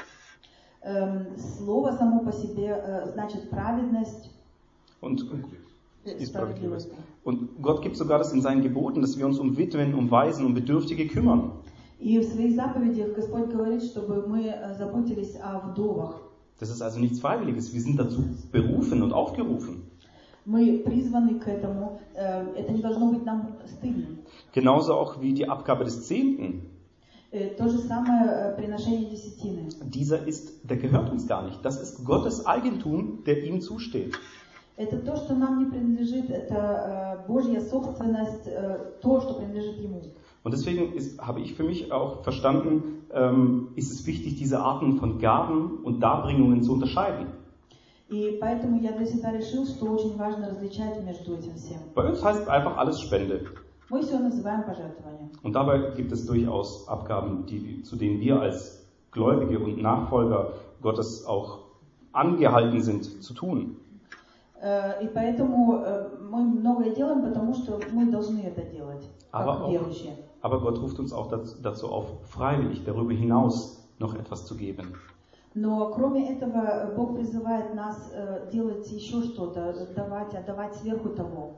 Эм, 0.81 1.37
Слово 1.37 1.91
само 1.91 2.21
по 2.21 2.31
себе 2.31 2.69
э, 2.69 3.11
значит 3.13 3.51
праведность, 3.51 4.31
Und, 5.01 5.21
и 6.05 6.25
справедливость. 6.25 6.91
справедливость. 7.22 7.24
Und 7.24 7.62
Gott 7.62 7.82
gibt 7.82 7.96
sogar 7.96 8.18
das 8.18 8.32
in 8.32 8.40
seinen 8.40 8.62
Geboten, 8.62 9.00
dass 9.02 9.18
wir 9.18 9.26
uns 9.26 9.38
um 9.38 9.56
Witwen, 9.56 9.94
um 9.94 10.10
Waisen, 10.10 10.46
um 10.46 10.54
Bedürftige 10.54 11.06
kümmern. 11.08 11.52
И 12.00 12.18
в 12.20 12.24
своих 12.24 12.54
заповедях 12.54 13.14
Господь 13.16 13.48
говорит, 13.50 13.82
чтобы 13.82 14.24
мы 14.28 14.46
э, 14.46 14.74
заботились 14.78 15.36
о 15.42 15.58
вдовах. 15.58 16.14
Das 16.60 16.70
ist 16.70 16.80
also 16.80 16.98
nichts 17.00 17.20
Freiwilliges. 17.20 17.72
Wir 17.74 17.80
sind 17.80 17.98
dazu 17.98 18.22
berufen 18.52 19.02
und 19.02 19.12
aufgerufen. 19.12 19.82
Мы 20.44 20.78
призваны 20.78 21.38
к 21.40 21.48
этому. 21.48 22.00
Э, 22.14 22.46
Это 22.56 22.72
не 22.72 22.82
должно 22.82 23.10
быть 23.12 23.24
нам 23.24 23.56
стыдно. 23.66 24.06
Genauso 24.54 24.94
auch 24.94 25.20
wie 25.20 25.34
die 25.34 25.48
Abgabe 25.48 25.84
des 25.84 26.06
Zehnten. 26.06 26.62
Э, 27.30 27.48
То 27.56 27.68
же 27.68 27.78
самое 27.78 28.22
э, 28.30 28.56
приношение 28.56 29.10
десятины. 29.10 29.68
Dieser 29.82 30.26
ist, 30.26 30.68
der 30.70 30.78
gehört 30.78 31.10
uns 31.10 31.26
gar 31.26 31.44
nicht. 31.44 31.62
Das 31.64 31.80
ist 31.82 32.04
Gottes 32.04 32.46
Eigentum, 32.46 33.24
der 33.26 33.42
ihm 33.44 33.60
zusteht. 33.60 34.14
Это 34.76 34.98
то, 34.98 35.16
что 35.16 35.34
нам 35.34 35.58
не 35.58 35.70
принадлежит, 35.70 36.30
это 36.30 37.24
э, 37.24 37.26
Божья 37.26 37.60
собственность, 37.60 38.46
э, 38.46 38.92
то, 39.02 39.20
что 39.20 39.34
принадлежит 39.34 39.78
Ему. 39.78 40.02
Und 40.44 40.54
deswegen 40.54 40.94
ist, 40.94 41.20
habe 41.20 41.40
ich 41.40 41.54
für 41.54 41.64
mich 41.64 41.90
auch 41.90 42.22
verstanden, 42.22 43.04
ähm, 43.12 43.68
ist 43.74 43.92
es 43.92 44.06
wichtig, 44.06 44.36
diese 44.36 44.60
Arten 44.60 44.98
von 44.98 45.18
Gaben 45.18 45.80
und 45.82 46.00
Darbringungen 46.00 46.62
zu 46.62 46.72
unterscheiden. 46.74 47.26
И 48.08 48.38
поэтому 48.40 48.80
я 48.80 48.92
для 48.92 49.04
себя 49.04 49.32
решил, 49.32 49.66
что 49.66 49.86
очень 49.86 50.16
важно 50.16 50.48
различать 50.48 51.02
между 51.04 51.34
этим 51.34 51.54
всем. 51.56 51.78
Bei 51.94 52.08
uns 52.08 52.24
heißt 52.24 52.48
einfach 52.48 52.78
alles 52.78 53.00
Spende. 53.00 53.44
Мы 53.90 54.02
все 54.02 54.18
называем 54.18 54.64
пожертвованием. 54.64 55.30
Und 55.42 55.54
dabei 55.54 55.90
gibt 55.96 56.12
es 56.12 56.24
durchaus 56.24 56.86
Abgaben, 56.88 57.46
die, 57.46 57.82
zu 57.82 57.96
denen 57.96 58.20
wir 58.20 58.40
als 58.40 58.86
Gläubige 59.10 59.58
und 59.58 59.82
Nachfolger 59.82 60.52
Gottes 60.80 61.26
auch 61.26 61.60
angehalten 62.12 62.80
sind 62.80 63.04
zu 63.22 63.34
tun. 63.34 63.76
Э, 64.63 65.03
И 65.03 65.07
поэтому 65.07 65.81
э, 65.83 66.07
мы 66.31 66.41
многое 66.43 66.95
делаем, 66.95 67.21
потому 67.21 67.53
что 67.53 67.79
мы 67.91 68.09
должны 68.09 68.39
это 68.39 68.61
делать, 68.61 69.03
Aber 69.33 69.53
как 69.57 69.61
auch, 69.63 69.71
верующие. 69.71 70.15
aber 70.41 70.61
Gott 70.61 70.79
ruft 70.79 70.99
uns 70.99 71.11
auch 71.11 71.29
dazu, 71.61 71.87
auf, 71.91 72.05
freiwillig 72.29 72.85
darüber 72.85 73.11
hinaus 73.13 73.83
noch 73.99 74.15
etwas 74.15 74.45
zu 74.45 74.55
geben. 74.55 74.93
Но 75.53 75.91
кроме 75.93 76.33
этого, 76.33 76.61
э, 76.65 76.95
Бог 76.95 77.15
призывает 77.15 77.75
нас 77.75 78.09
делать 78.53 78.89
еще 78.89 79.21
что-то, 79.23 79.87
давать, 79.95 80.33
отдавать 80.33 80.75
сверху 80.75 81.09
того. 81.09 81.55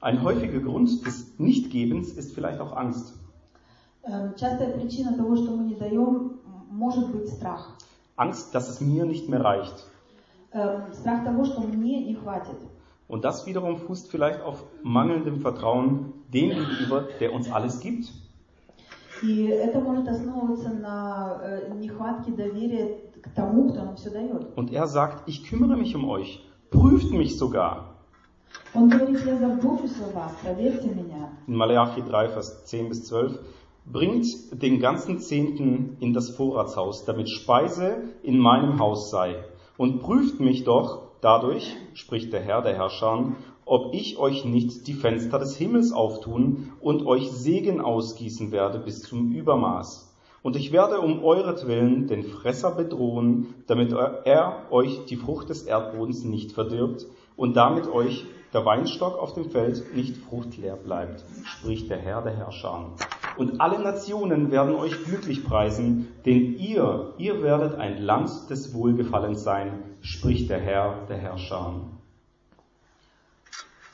Ein 0.00 0.22
häufiger 0.22 0.60
Grund 0.60 1.04
des 1.06 1.38
Nichtgebens 1.38 2.08
ist 2.16 2.32
vielleicht 2.34 2.60
auch 2.60 2.72
Angst. 2.74 3.14
Частая 4.38 4.72
причина 4.78 5.14
того, 5.16 5.36
что 5.36 5.50
мы 5.50 5.64
не 5.64 5.74
даем, 5.74 6.38
может 6.70 7.10
быть 7.10 7.28
страх. 7.28 7.76
Angst, 8.16 8.54
dass 8.54 8.68
es 8.70 8.80
mir 8.80 9.04
nicht 9.04 9.28
mehr 9.28 9.42
reicht. 9.44 9.86
Und 13.07 13.23
das 13.25 13.45
wiederum 13.45 13.77
fußt 13.77 14.11
vielleicht 14.11 14.41
auf 14.41 14.63
mangelndem 14.83 15.39
Vertrauen 15.39 16.13
dem 16.33 16.49
gegenüber, 16.49 17.07
der 17.19 17.33
uns 17.33 17.51
alles 17.51 17.79
gibt. 17.79 18.11
И 19.21 19.45
это 19.45 19.79
может 19.79 20.07
основываться 20.07 20.69
на 20.69 21.39
э, 21.43 21.73
нехватке 21.75 22.31
доверия 22.31 22.97
к 23.21 23.29
тому, 23.35 23.69
кто 23.69 23.83
нам 23.83 23.95
все 23.95 24.09
дает. 24.09 24.57
Und 24.57 24.73
er 24.73 24.87
sagt, 24.87 25.27
ich 25.27 25.43
kümmere 25.43 25.77
mich 25.77 25.95
um 25.95 26.09
euch, 26.09 26.43
prüft 26.71 27.11
mich 27.11 27.37
sogar. 27.37 27.91
Он 28.73 28.89
говорит, 28.89 29.23
я 29.25 29.37
забочусь 29.37 29.95
о 30.01 30.15
вас, 30.15 30.31
проверьте 30.41 30.89
меня. 30.89 31.29
In 31.45 31.55
Malachi 31.55 32.01
3, 32.01 32.29
Vers 32.29 32.65
10 32.65 32.89
bis 32.89 33.05
12, 33.05 33.37
bringt 33.85 34.25
den 34.51 34.79
ganzen 34.79 35.19
Zehnten 35.19 35.97
in 35.99 36.13
das 36.13 36.29
Vorratshaus, 36.31 37.05
damit 37.05 37.29
Speise 37.29 38.03
in 38.23 38.39
meinem 38.39 38.79
Haus 38.79 39.11
sei. 39.11 39.35
Und 39.76 40.00
prüft 40.00 40.40
mich 40.40 40.64
doch 40.64 41.02
dadurch, 41.20 41.76
spricht 41.94 42.32
der 42.32 42.40
Herr 42.40 42.62
der 42.62 42.74
Herrscher, 42.74 43.32
ob 43.64 43.94
ich 43.94 44.16
euch 44.18 44.44
nicht 44.44 44.86
die 44.86 44.94
Fenster 44.94 45.38
des 45.38 45.56
Himmels 45.56 45.92
auftun 45.92 46.72
und 46.80 47.04
euch 47.06 47.30
Segen 47.30 47.80
ausgießen 47.80 48.52
werde 48.52 48.78
bis 48.78 49.02
zum 49.02 49.32
Übermaß. 49.32 50.14
Und 50.42 50.54
ich 50.54 50.70
werde 50.70 51.00
um 51.00 51.24
euretwillen 51.24 52.06
den 52.06 52.22
Fresser 52.22 52.70
bedrohen, 52.70 53.54
damit 53.66 53.92
er 53.92 54.66
euch 54.70 55.04
die 55.06 55.16
Frucht 55.16 55.48
des 55.48 55.64
Erdbodens 55.64 56.22
nicht 56.22 56.52
verdirbt 56.52 57.06
und 57.36 57.56
damit 57.56 57.88
euch 57.88 58.24
der 58.52 58.64
Weinstock 58.64 59.18
auf 59.18 59.34
dem 59.34 59.50
Feld 59.50 59.96
nicht 59.96 60.16
fruchtleer 60.16 60.76
bleibt, 60.76 61.24
spricht 61.44 61.90
der 61.90 61.98
Herr 61.98 62.22
der 62.22 62.36
Herrscher. 62.36 62.92
Und 63.37 63.61
alle 63.61 63.79
Nationen 63.79 64.51
werden 64.51 64.75
euch 64.75 65.03
glücklich 65.05 65.43
preisen, 65.45 66.09
denn 66.25 66.57
ihr, 66.57 67.13
ihr 67.17 67.41
werdet 67.41 67.75
ein 67.75 68.01
Land 68.01 68.49
des 68.49 68.73
Wohlgefallens 68.73 69.43
sein, 69.43 69.83
spricht 70.01 70.49
der 70.49 70.59
Herr 70.59 71.05
der 71.07 71.17
Herrscher. 71.17 71.81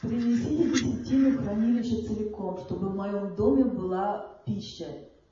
Принесите 0.02 0.70
десятину 0.72 1.32
в 1.32 1.44
хранилище 1.44 2.04
целиком, 2.04 2.60
чтобы 2.60 2.90
в 2.90 2.96
моем 2.96 3.36
доме 3.36 3.64
была 3.64 4.28
пища. 4.46 4.86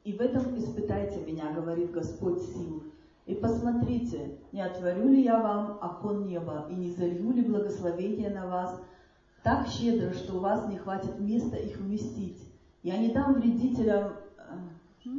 И 0.04 0.14
в 0.14 0.22
этом 0.22 0.58
испытайте 0.58 1.20
меня, 1.22 1.52
говорит 1.54 1.92
Господь 1.92 2.42
сил. 2.42 2.84
И 3.28 3.36
посмотрите, 3.36 4.38
не 4.52 4.62
отворю 4.62 5.10
ли 5.10 5.24
я 5.24 5.40
вам 5.40 5.78
окон 5.82 6.26
неба, 6.26 6.68
и 6.70 6.76
не 6.76 6.92
залью 6.92 7.32
ли 7.32 7.42
благословение 7.44 8.30
на 8.30 8.48
вас 8.48 8.82
так 9.44 9.68
щедро, 9.68 10.14
что 10.14 10.38
у 10.38 10.40
вас 10.40 10.68
не 10.68 10.78
хватит 10.78 11.20
места 11.20 11.58
их 11.58 11.78
вместить. 11.78 12.42
Я 12.84 12.98
не 12.98 13.14
дам 13.14 13.34
вредителям 13.34 14.14
э, 14.38 15.10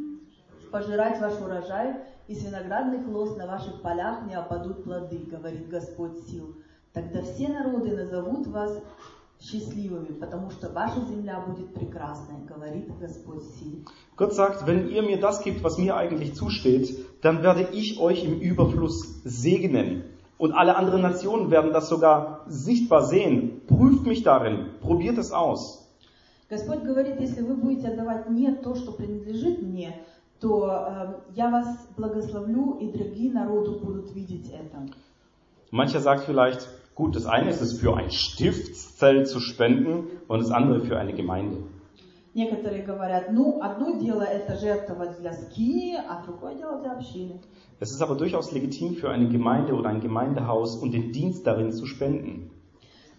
пожирать 0.70 1.20
ваш 1.20 1.40
урожай, 1.40 1.96
и 2.28 2.34
с 2.34 2.44
виноградных 2.44 3.06
лоз 3.08 3.36
на 3.36 3.46
ваших 3.46 3.82
полях 3.82 4.26
не 4.26 4.34
опадут 4.34 4.84
плоды, 4.84 5.18
говорит 5.18 5.68
Господь 5.68 6.18
сил. 6.26 6.56
Тогда 6.92 7.22
все 7.22 7.48
народы 7.48 7.94
назовут 7.96 8.46
вас 8.48 8.82
счастливыми, 9.40 10.12
потому 10.14 10.50
что 10.50 10.70
ваша 10.70 11.00
земля 11.04 11.40
будет 11.40 11.72
прекрасной, 11.74 12.44
говорит 12.46 12.88
Господь 12.98 13.42
сил. 13.58 13.84
Gott 14.16 14.32
sagt, 14.34 14.66
wenn 14.66 14.88
ihr 14.88 15.02
mir 15.02 15.20
das 15.20 15.42
gibt, 15.42 15.62
was 15.62 15.78
mir 15.78 15.96
eigentlich 15.96 16.34
zusteht, 16.34 17.06
dann 17.22 17.42
werde 17.42 17.68
ich 17.72 18.00
euch 18.00 18.24
im 18.24 18.40
Überfluss 18.40 19.22
segnen. 19.24 20.04
Und 20.38 20.52
alle 20.52 20.76
anderen 20.76 21.02
Nationen 21.02 21.50
werden 21.50 21.72
das 21.72 21.88
sogar 21.88 22.44
sichtbar 22.46 23.04
sehen. 23.04 23.62
Prüft 23.66 24.06
mich 24.06 24.22
darin, 24.22 24.70
probiert 24.80 25.18
es 25.18 25.32
aus. 25.32 25.79
Господь 26.50 26.82
говорит, 26.82 27.20
если 27.20 27.42
вы 27.42 27.56
будете 27.56 27.88
отдавать 27.88 28.28
мне 28.28 28.54
то, 28.54 28.74
что 28.76 28.92
принадлежит 28.92 29.62
мне, 29.62 30.00
то 30.40 30.66
э, 30.70 31.14
я 31.34 31.50
вас 31.50 31.88
благословлю, 31.96 32.78
и 32.80 32.90
другие 32.92 33.32
народы 33.32 33.72
будут 33.72 34.14
видеть 34.14 34.50
это. 34.50 34.88
Mancher 35.72 36.00
sagt 36.00 36.24
vielleicht, 36.24 36.68
gut, 36.94 37.16
das 37.16 37.26
eine 37.26 37.50
ist 37.50 37.60
es 37.60 37.80
für 37.80 37.96
ein 37.96 38.10
Stiftszelt 38.10 39.28
zu 39.28 39.40
spenden 39.40 40.06
und 40.28 40.40
das 40.40 40.50
andere 40.50 40.82
für 40.82 40.98
eine 40.98 41.12
Gemeinde. 41.12 41.58
Некоторые 42.34 42.82
говорят, 42.82 43.32
ну, 43.32 43.62
одно 43.62 43.98
дело 43.98 44.20
это 44.20 44.56
жертвовать 44.58 45.18
для 45.18 45.32
скини, 45.32 45.96
а 45.96 46.22
другое 46.22 46.54
дело 46.54 46.78
для 46.80 46.92
общины. 46.92 47.40
Es 47.80 47.90
ist 47.90 48.02
aber 48.02 48.14
durchaus 48.14 48.52
legitim 48.52 48.94
für 48.94 49.10
eine 49.10 49.28
Gemeinde 49.28 49.74
oder 49.74 49.88
ein 49.88 50.00
Gemeindehaus 50.00 50.76
und 50.76 50.92
den 50.92 51.12
Dienst 51.12 51.46
darin 51.46 51.72
zu 51.72 51.86
spenden. 51.86 52.50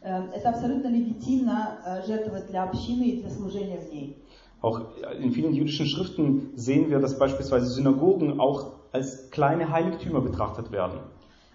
Э, 0.01 0.23
Это 0.35 0.49
абсолютно 0.49 0.87
легитимно 0.89 1.77
э, 1.85 2.05
жертвовать 2.07 2.47
для 2.47 2.63
общины 2.63 3.03
и 3.03 3.21
для 3.21 3.29
служения 3.29 3.77
в 3.79 3.91
ней. 3.93 4.17
Auch 4.61 4.81
in 5.19 5.31
vielen 5.31 5.53
jüdischen 5.53 5.85
Schriften 5.85 6.51
sehen 6.55 6.89
wir, 6.89 6.99
dass 6.99 7.17
beispielsweise 7.19 7.67
Synagogen 7.67 8.39
auch 8.39 8.71
als 8.91 9.29
kleine 9.29 9.71
Heiligtümer 9.71 10.21
betrachtet 10.21 10.71
werden. 10.71 10.99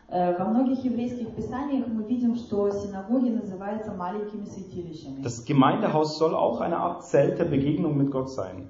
Э, 0.09 0.37
Во 0.39 0.45
многих 0.45 0.85
еврейских 0.85 1.35
писаниях 1.35 1.87
мы 1.89 2.05
видим, 2.05 2.37
что 2.37 2.71
синагоги 2.71 3.31
называются 3.31 3.93
маленькими 3.93 4.45
святилищами. 4.45 5.23
Das 5.23 5.45
Gemeindehaus 5.45 6.19
soll 6.19 6.35
auch 6.35 6.61
eine 6.61 6.77
Art 6.79 7.05
Zelt 7.05 7.39
der 7.39 7.47
Begegnung 7.47 7.97
mit 7.97 8.11
Gott 8.11 8.31
sein. 8.31 8.69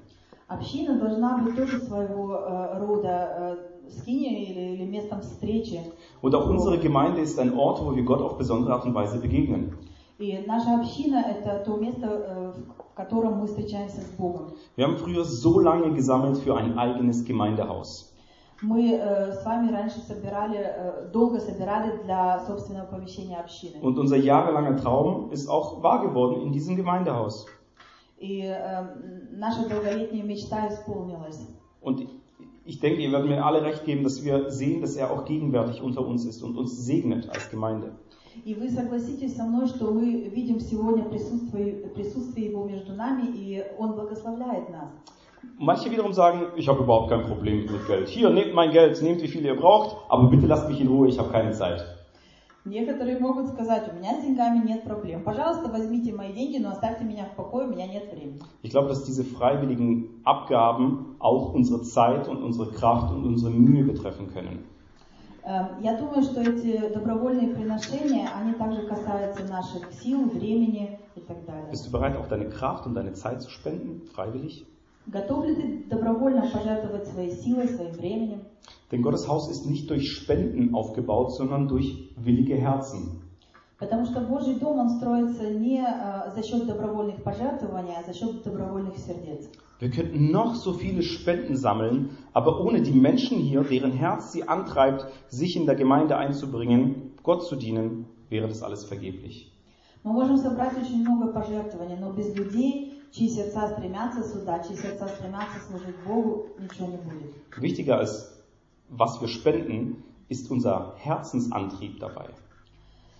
Община 0.48 0.98
должна 0.98 1.38
быть 1.38 1.56
тоже 1.56 1.80
своего 1.80 2.34
э, 2.36 2.78
рода 2.78 3.56
э, 3.88 3.90
скинией 3.90 4.44
или, 4.52 4.74
или 4.76 4.84
местом 4.84 5.20
встречи. 5.22 5.80
Und 6.20 6.34
auch 6.34 6.48
unsere 6.48 6.78
Gemeinde 6.78 7.20
ist 7.20 7.38
ein 7.38 7.56
Ort, 7.56 7.84
wo 7.84 7.94
wir 7.94 8.02
Gott 8.02 8.20
auf 8.20 8.38
besondere 8.38 8.74
Art 8.74 8.84
und 8.84 8.94
Weise 8.94 9.18
begegnen. 9.18 9.76
И 10.18 10.44
наша 10.46 10.76
община – 10.78 11.28
это 11.28 11.64
то 11.64 11.76
место, 11.78 12.06
э, 12.06 12.52
в 12.92 12.94
котором 12.94 13.40
мы 13.40 13.46
встречаемся 13.48 14.02
с 14.02 14.10
Богом. 14.16 14.52
Wir 14.76 14.84
haben 14.84 14.96
früher 14.96 15.24
so 15.24 15.58
lange 15.58 15.92
gesammelt 15.94 16.38
für 16.38 16.56
ein 16.56 16.78
eigenes 16.78 17.24
Gemeindehaus. 17.24 18.12
Мы 18.62 18.92
э, 18.92 19.32
с 19.32 19.44
вами 19.44 19.72
раньше 19.72 19.98
собирали, 19.98 20.58
э, 20.58 21.10
долго 21.12 21.40
собирали 21.40 22.00
для 22.04 22.38
собственного 22.46 22.86
помещения 22.86 23.38
общины. 23.38 23.80
Und 23.82 23.98
unser 23.98 24.16
jahrelanger 24.16 24.76
Traum 24.76 25.32
ist 25.32 25.48
auch 25.48 25.82
wahr 25.82 26.02
geworden 26.02 26.42
in 26.42 26.52
diesem 26.52 26.76
Gemeindehaus. 26.76 27.46
И 28.20 28.42
э, 28.42 28.84
наша 29.32 29.68
долголетняя 29.68 30.22
мечта 30.22 30.68
исполнилась. 30.68 31.40
Und 31.80 32.06
ich 32.66 32.80
denke, 32.80 33.02
ihr 33.02 33.12
werdet 33.12 33.28
mir 33.28 33.44
alle 33.44 33.62
recht 33.62 33.84
geben, 33.84 34.04
dass 34.04 34.24
wir 34.24 34.50
sehen, 34.50 34.80
dass 34.80 34.96
er 34.96 35.10
auch 35.10 35.24
gegenwärtig 35.24 35.82
unter 35.82 36.06
uns 36.06 36.24
ist 36.24 36.42
und 36.42 36.56
uns 36.56 36.84
segnet 36.86 37.28
als 37.30 37.50
Gemeinde. 37.50 37.92
И 38.44 38.54
вы 38.54 38.70
согласитесь 38.70 39.36
со 39.36 39.44
мной, 39.44 39.66
что 39.66 39.92
мы 39.92 40.30
видим 40.34 40.58
сегодня 40.58 41.04
присутствие, 41.04 41.74
присутствие 41.94 42.46
Его 42.48 42.64
между 42.64 42.94
нами, 42.94 43.26
и 43.26 43.62
Он 43.78 43.92
благословляет 43.92 44.70
нас. 44.70 44.88
Manche 45.58 45.90
wiederum 45.90 46.12
sagen, 46.12 46.46
ich 46.56 46.68
habe 46.68 46.82
überhaupt 46.82 47.10
kein 47.10 47.22
Problem 47.22 47.66
mit 47.66 47.86
Geld. 47.86 48.08
Hier, 48.08 48.30
nehmt 48.30 48.54
mein 48.54 48.70
Geld, 48.70 49.02
nehmt 49.02 49.22
wie 49.22 49.28
viel 49.28 49.44
ihr 49.44 49.56
braucht, 49.56 49.96
aber 50.08 50.28
bitte 50.28 50.46
lasst 50.46 50.68
mich 50.68 50.80
in 50.80 50.88
Ruhe, 50.88 51.08
ich 51.08 51.18
habe 51.18 51.30
keine 51.30 51.52
Zeit. 51.52 51.84
Некоторые 52.69 53.19
могут 53.19 53.47
сказать, 53.47 53.91
у 53.91 53.95
меня 53.97 54.19
с 54.19 54.23
деньгами 54.23 54.65
нет 54.65 54.83
проблем. 54.83 55.23
Пожалуйста, 55.23 55.69
возьмите 55.71 56.13
мои 56.13 56.33
деньги, 56.33 56.57
но 56.57 56.69
оставьте 56.71 57.05
меня 57.05 57.25
в 57.25 57.35
покое, 57.35 57.65
у 57.67 57.71
меня 57.71 57.87
нет 57.87 58.11
времени. 58.11 58.41
Ich 58.63 58.71
glaube, 58.71 58.89
dass 58.89 59.03
diese 59.03 59.23
freiwilligen 59.23 60.21
Abgaben 60.25 61.15
auch 61.19 61.53
unsere 61.53 61.81
Zeit 61.81 62.27
und 62.27 62.43
unsere 62.43 62.71
Kraft 62.71 63.11
und 63.13 63.25
unsere 63.25 63.51
Mühe 63.51 63.83
betreffen 63.83 64.27
können. 64.33 64.65
Эм, 65.43 65.81
Я 65.81 65.97
думаю, 65.97 66.23
что 66.23 66.41
эти 66.41 66.93
добровольные 66.93 67.55
приношения, 67.55 68.27
они 68.35 68.53
также 68.53 68.81
касаются 68.85 69.45
наших 69.45 69.93
сил, 69.93 70.25
времени 70.29 70.99
и 71.15 71.21
так 71.21 71.45
далее. 71.45 71.71
Bist 71.71 71.85
du 71.87 71.91
bereit, 71.91 72.17
auch 72.17 72.27
deine 72.27 72.49
Kraft 72.49 72.85
und 72.85 72.95
deine 72.95 73.13
Zeit 73.13 73.41
zu 73.41 73.49
spenden, 73.49 74.01
freiwillig? 74.13 74.65
Готов 75.06 75.46
ли 75.46 75.54
ты 75.54 75.84
добровольно 75.90 76.42
пожертвовать 76.42 77.08
своей 77.08 77.32
силой, 77.32 77.68
своим 77.68 77.92
временем? 77.92 78.40
Denn 78.90 79.02
Gottes 79.02 79.26
Haus 79.26 79.50
ist 79.50 79.66
nicht 79.66 79.90
durch 79.90 80.12
Spenden 80.12 80.74
aufgebaut, 80.74 81.32
sondern 81.34 81.66
durch 81.66 82.10
willige 82.16 82.56
Herzen. 82.56 83.22
Потому 83.78 84.06
что 84.06 84.20
Божий 84.20 84.54
дом, 84.60 84.78
он 84.78 84.90
строится 84.90 85.50
не 85.50 85.80
э, 85.80 86.30
за 86.36 86.42
счет 86.44 86.66
добровольных 86.68 87.24
пожертвований, 87.24 87.94
а 87.98 88.04
за 88.04 88.14
счет 88.14 88.44
добровольных 88.44 88.96
сердец. 88.96 89.50
Wir 89.80 89.90
könnten 89.90 90.30
noch 90.30 90.54
so 90.54 90.74
viele 90.74 91.02
Spenden 91.02 91.56
sammeln, 91.56 92.10
aber 92.32 92.60
ohne 92.60 92.82
die 92.82 92.92
Menschen 92.92 93.38
hier, 93.38 93.64
deren 93.64 93.90
Herz 93.90 94.30
sie 94.30 94.46
antreibt, 94.46 95.06
sich 95.28 95.56
in 95.56 95.66
der 95.66 95.74
Gemeinde 95.74 96.16
einzubringen, 96.16 97.14
Gott 97.24 97.44
zu 97.44 97.56
dienen, 97.56 98.06
wäre 98.30 98.46
das 98.46 98.62
alles 98.62 98.84
vergeblich. 98.84 99.50
Мы 100.04 100.12
можем 100.12 100.36
собрать 100.36 100.76
очень 100.80 101.00
много 101.00 101.32
пожертвований, 101.32 101.96
но 101.96 102.12
без 102.12 102.32
людей, 102.36 102.95
чьи 103.16 103.28
сердца 103.28 103.68
стремятся 103.68 104.22
сюда, 104.22 104.62
чьи 104.62 104.76
сердца 104.76 105.08
стремятся 105.08 105.60
служить 105.68 105.96
Богу, 106.06 106.48
ничего 106.58 106.86
не 106.88 106.96
будет. 106.96 107.34
Wichtiger 107.58 107.98
als 107.98 108.32
was 108.88 109.20
wir 109.20 109.28
spenden, 109.28 110.04
ist 110.28 110.50
unser 110.50 110.94
Herzensantrieb 110.98 111.98
dabei. 111.98 112.28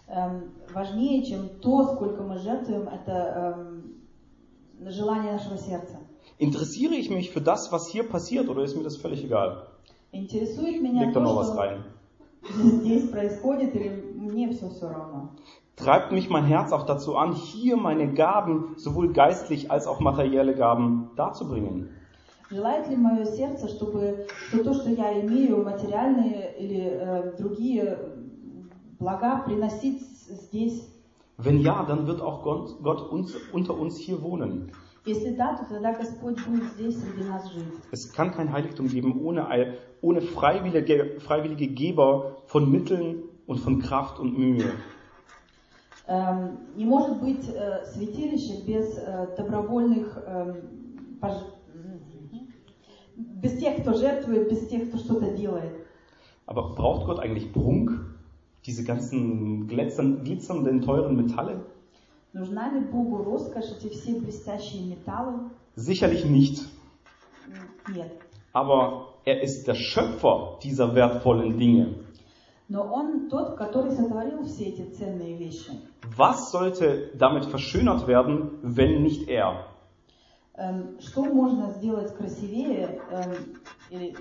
Эм, 0.09 0.51
важнее, 0.73 1.25
чем 1.25 1.49
то, 1.61 1.95
сколько 1.95 2.23
мы 2.23 2.38
жертвуем, 2.38 2.88
это 2.88 3.57
эм, 3.57 4.91
желание 4.91 5.33
нашего 5.33 5.57
сердца. 5.57 5.99
Interessiere 6.38 6.95
ich 6.95 7.09
mich 7.11 7.31
für 7.31 7.41
das, 7.41 7.71
was 7.73 7.88
hier 7.88 8.05
passiert, 8.09 8.49
oder 8.49 8.62
ist 8.62 8.77
mir 8.77 8.83
das 8.83 8.97
völlig 8.97 9.25
egal? 9.25 9.69
Интересует 10.12 10.83
меня 10.83 11.07
Leg 11.07 11.15
da 11.15 11.21
noch 11.21 11.35
то, 11.35 11.41
was 11.41 11.53
что 11.53 11.57
rein. 11.59 11.83
здесь 12.81 13.09
происходит, 13.09 13.75
или 13.75 13.88
мне 13.88 14.51
все 14.51 14.69
все 14.69 14.88
равно. 14.88 15.31
Treibt 15.77 16.12
mich 16.12 16.29
mein 16.29 16.45
Herz 16.45 16.71
auch 16.73 16.85
dazu 16.87 17.17
an, 17.17 17.33
hier 17.33 17.77
meine 17.77 18.12
Gaben, 18.12 18.75
sowohl 18.77 19.12
geistlich 19.12 19.71
als 19.71 19.87
auch 19.87 20.01
materielle 20.01 20.55
Gaben, 20.55 21.11
darzubringen. 21.17 21.88
Желает 22.51 22.87
ли 22.91 22.97
мое 22.97 23.25
сердце, 23.25 23.67
чтобы 23.69 24.27
что 24.49 24.62
то, 24.62 24.75
что 24.75 24.91
я 24.91 25.19
имею, 25.23 25.65
материальные 25.65 26.55
или 26.59 26.81
э, 26.91 27.33
другие 27.38 27.97
блага, 28.99 29.43
приносить 29.47 30.03
здесь? 30.03 30.88
Wenn 31.38 31.61
ja, 31.61 31.83
dann 31.88 32.07
wird 32.07 32.21
auch 32.21 32.43
Gott, 32.43 32.77
Gott 32.83 33.11
uns, 33.11 33.35
unter 33.53 33.75
uns 33.75 33.97
hier 33.97 34.21
wohnen. 34.23 34.71
Если 35.07 35.35
да, 35.35 35.57
то 35.57 35.65
тогда 35.75 35.93
Господь 35.95 36.45
будет 36.47 36.65
здесь 36.75 37.01
среди 37.01 37.27
нас 37.29 37.51
жить. 37.51 37.65
Es 37.91 38.12
kann 38.12 38.31
kein 38.33 38.53
Heiligtum 38.53 38.87
geben 38.88 39.19
ohne, 39.25 39.49
ein- 39.49 39.73
ohne 40.03 40.21
freiwillige, 40.21 41.19
freiwillige 41.21 41.69
Geber 41.69 42.37
von 42.47 42.71
Mitteln 42.71 43.23
und 43.47 43.59
von 43.61 43.81
Kraft 43.81 44.21
und 44.21 44.38
Mühe. 44.38 44.71
Эм, 46.07 46.59
не 46.75 46.85
может 46.85 47.21
быть 47.21 47.49
э, 47.49 47.85
святилище 47.87 48.62
без 48.67 48.97
э, 48.99 49.35
добровольных, 49.37 50.19
эм, 50.27 51.19
пож- 51.21 51.47
м, 51.69 52.03
без 53.17 53.59
тех, 53.59 53.83
кто 53.83 53.93
жертвует, 53.95 54.51
без 54.51 54.67
тех, 54.67 54.88
кто 54.88 54.99
что-то 54.99 55.31
делает. 55.33 55.77
Aber 56.47 56.75
braucht 56.75 57.07
Gott 57.07 57.21
eigentlich 57.21 57.53
Prunk? 57.53 57.93
Diese 58.67 58.85
ganzen 58.85 59.67
glitzern, 59.69 60.25
glitzernden, 60.25 60.83
teuren 60.83 61.17
Metalle? 61.17 61.61
Нужна 62.33 62.69
ли 62.73 62.81
Богу 62.81 63.23
роскошь, 63.23 63.73
эти 63.73 63.88
все 63.91 64.15
блестящие 64.15 64.83
металлы? 64.83 65.51
Sicherlich 65.77 66.25
nicht. 66.25 66.65
М, 67.47 67.95
Нет. 67.95 68.11
Aber 68.53 69.15
er 69.25 69.43
ist 69.43 69.67
der 69.69 69.75
Schöpfer 69.75 70.59
dieser 70.62 70.95
wertvollen 70.95 71.57
Dinge. 71.57 71.95
Но 72.69 72.83
Он 72.85 73.29
тот, 73.29 73.57
который 73.57 73.93
сотворил 73.93 74.45
все 74.45 74.65
эти 74.67 74.83
ценные 74.95 75.37
вещи. 75.37 75.73
Was 76.17 76.51
sollte 76.51 77.11
damit 77.15 77.45
verschönert 77.45 78.07
werden, 78.07 78.59
wenn 78.62 79.03
nicht 79.03 79.29
er? 79.29 79.67
Эм, 80.55 81.01
Что 81.01 81.25
можно 81.25 81.71
сделать 81.73 82.15
красивее 82.15 83.01
эм, 83.11 83.61
или 83.91 84.15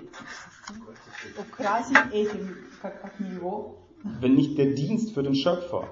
украсить 1.38 1.96
этим, 2.12 2.56
как, 2.80 3.00
как 3.02 3.20
не 3.20 3.30
его, 3.36 3.78
Wenn 4.20 4.34
nicht 4.34 4.58
der 4.58 4.72
Dienst 4.74 5.12
für 5.14 5.22
den 5.22 5.34
Schöpfer? 5.34 5.84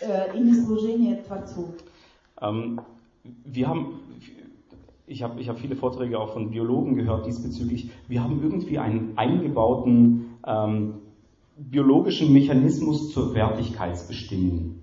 э, 0.00 0.34
и 0.36 0.40
не 0.40 0.54
служение 0.54 1.16
Творцу? 1.22 1.74
Ähm, 2.40 2.80
wir 3.44 3.68
haben, 3.68 4.00
ich 5.06 5.22
habe 5.22 5.40
ich 5.40 5.48
hab 5.48 5.58
viele 5.58 5.74
Vorträge 5.76 6.18
auch 6.18 6.32
von 6.32 6.50
Biologen 6.50 6.94
gehört 6.94 7.26
diesbezüglich. 7.26 7.90
Wir 8.08 8.22
haben 8.22 8.42
irgendwie 8.42 8.78
einen 8.78 9.16
eingebauten 9.16 10.36
ähm, 10.46 10.94
biologischen 11.69 12.33
Mechanismus 12.33 13.11
zur 13.13 13.33
Wertigkeitsbestimmung. 13.33 14.81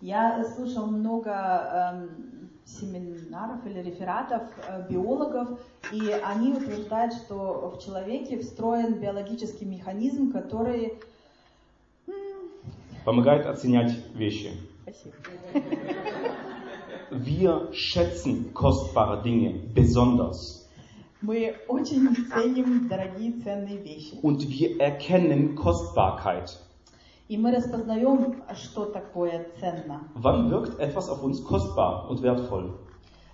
Я 0.00 0.44
слушал 0.44 0.86
много 0.86 1.30
эм, 1.30 2.50
семинаров 2.64 3.66
или 3.66 3.80
рефератов 3.80 4.42
э, 4.68 4.86
биологов, 4.88 5.58
и 5.92 6.10
они 6.22 6.52
утверждают, 6.52 7.14
что 7.14 7.74
в 7.74 7.84
человеке 7.84 8.38
встроен 8.38 9.00
биологический 9.00 9.64
механизм, 9.64 10.30
который... 10.30 11.00
Помогает 13.04 13.46
оценять 13.46 13.92
вещи. 14.14 14.52
Спасибо. 14.82 15.16
Wir 17.10 17.70
schätzen 17.72 18.52
kostbare 18.52 19.22
Dinge 19.22 19.54
besonders. 19.74 20.57
Und 24.21 24.49
wir 24.49 24.81
erkennen 24.81 25.55
Kostbarkeit. 25.55 26.59
И 27.29 27.37
мы 27.37 27.51
распознаем, 27.55 28.43
что 28.53 28.85
такое 28.85 29.47
ценно. 29.59 30.01
Wann 30.15 30.51
wirkt 30.51 30.77
etwas 30.79 31.09
auf 31.09 31.23
uns 31.23 31.41
kostbar 31.43 32.09
und 32.09 32.21
wertvoll? 32.21 32.77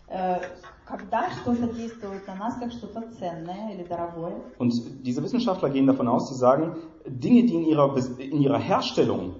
Э, 0.07 0.39
Когда 0.85 1.29
что-то 1.31 1.67
действует 1.73 2.25
на 2.27 2.35
нас 2.35 2.55
как 2.59 2.71
что-то 2.71 3.01
ценное 3.19 3.73
или 3.73 3.83
дорогое. 3.83 4.35
Und 4.57 4.73
diese 5.05 5.21
Wissenschaftler 5.23 5.69
gehen 5.69 5.87
davon 5.87 6.07
aus, 6.07 6.29
sie 6.29 6.35
sagen, 6.35 6.77
Dinge, 7.05 7.43
die 7.45 7.55
in 7.55 7.63
ihrer, 7.65 7.93
Bes- 7.93 8.17
in 8.19 8.41
ihrer 8.41 8.59
Herstellung 8.59 9.35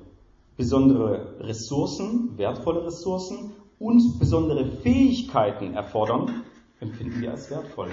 besondere 0.58 1.40
Ressourcen, 1.40 2.38
wertvolle 2.38 2.86
Ressourcen 2.86 3.54
und 3.80 4.20
besondere 4.20 4.66
Fähigkeiten 4.84 5.74
erfordern, 5.74 6.44
empfinden 6.80 7.22
wir 7.22 7.32
als 7.32 7.50
wertvoll. 7.50 7.90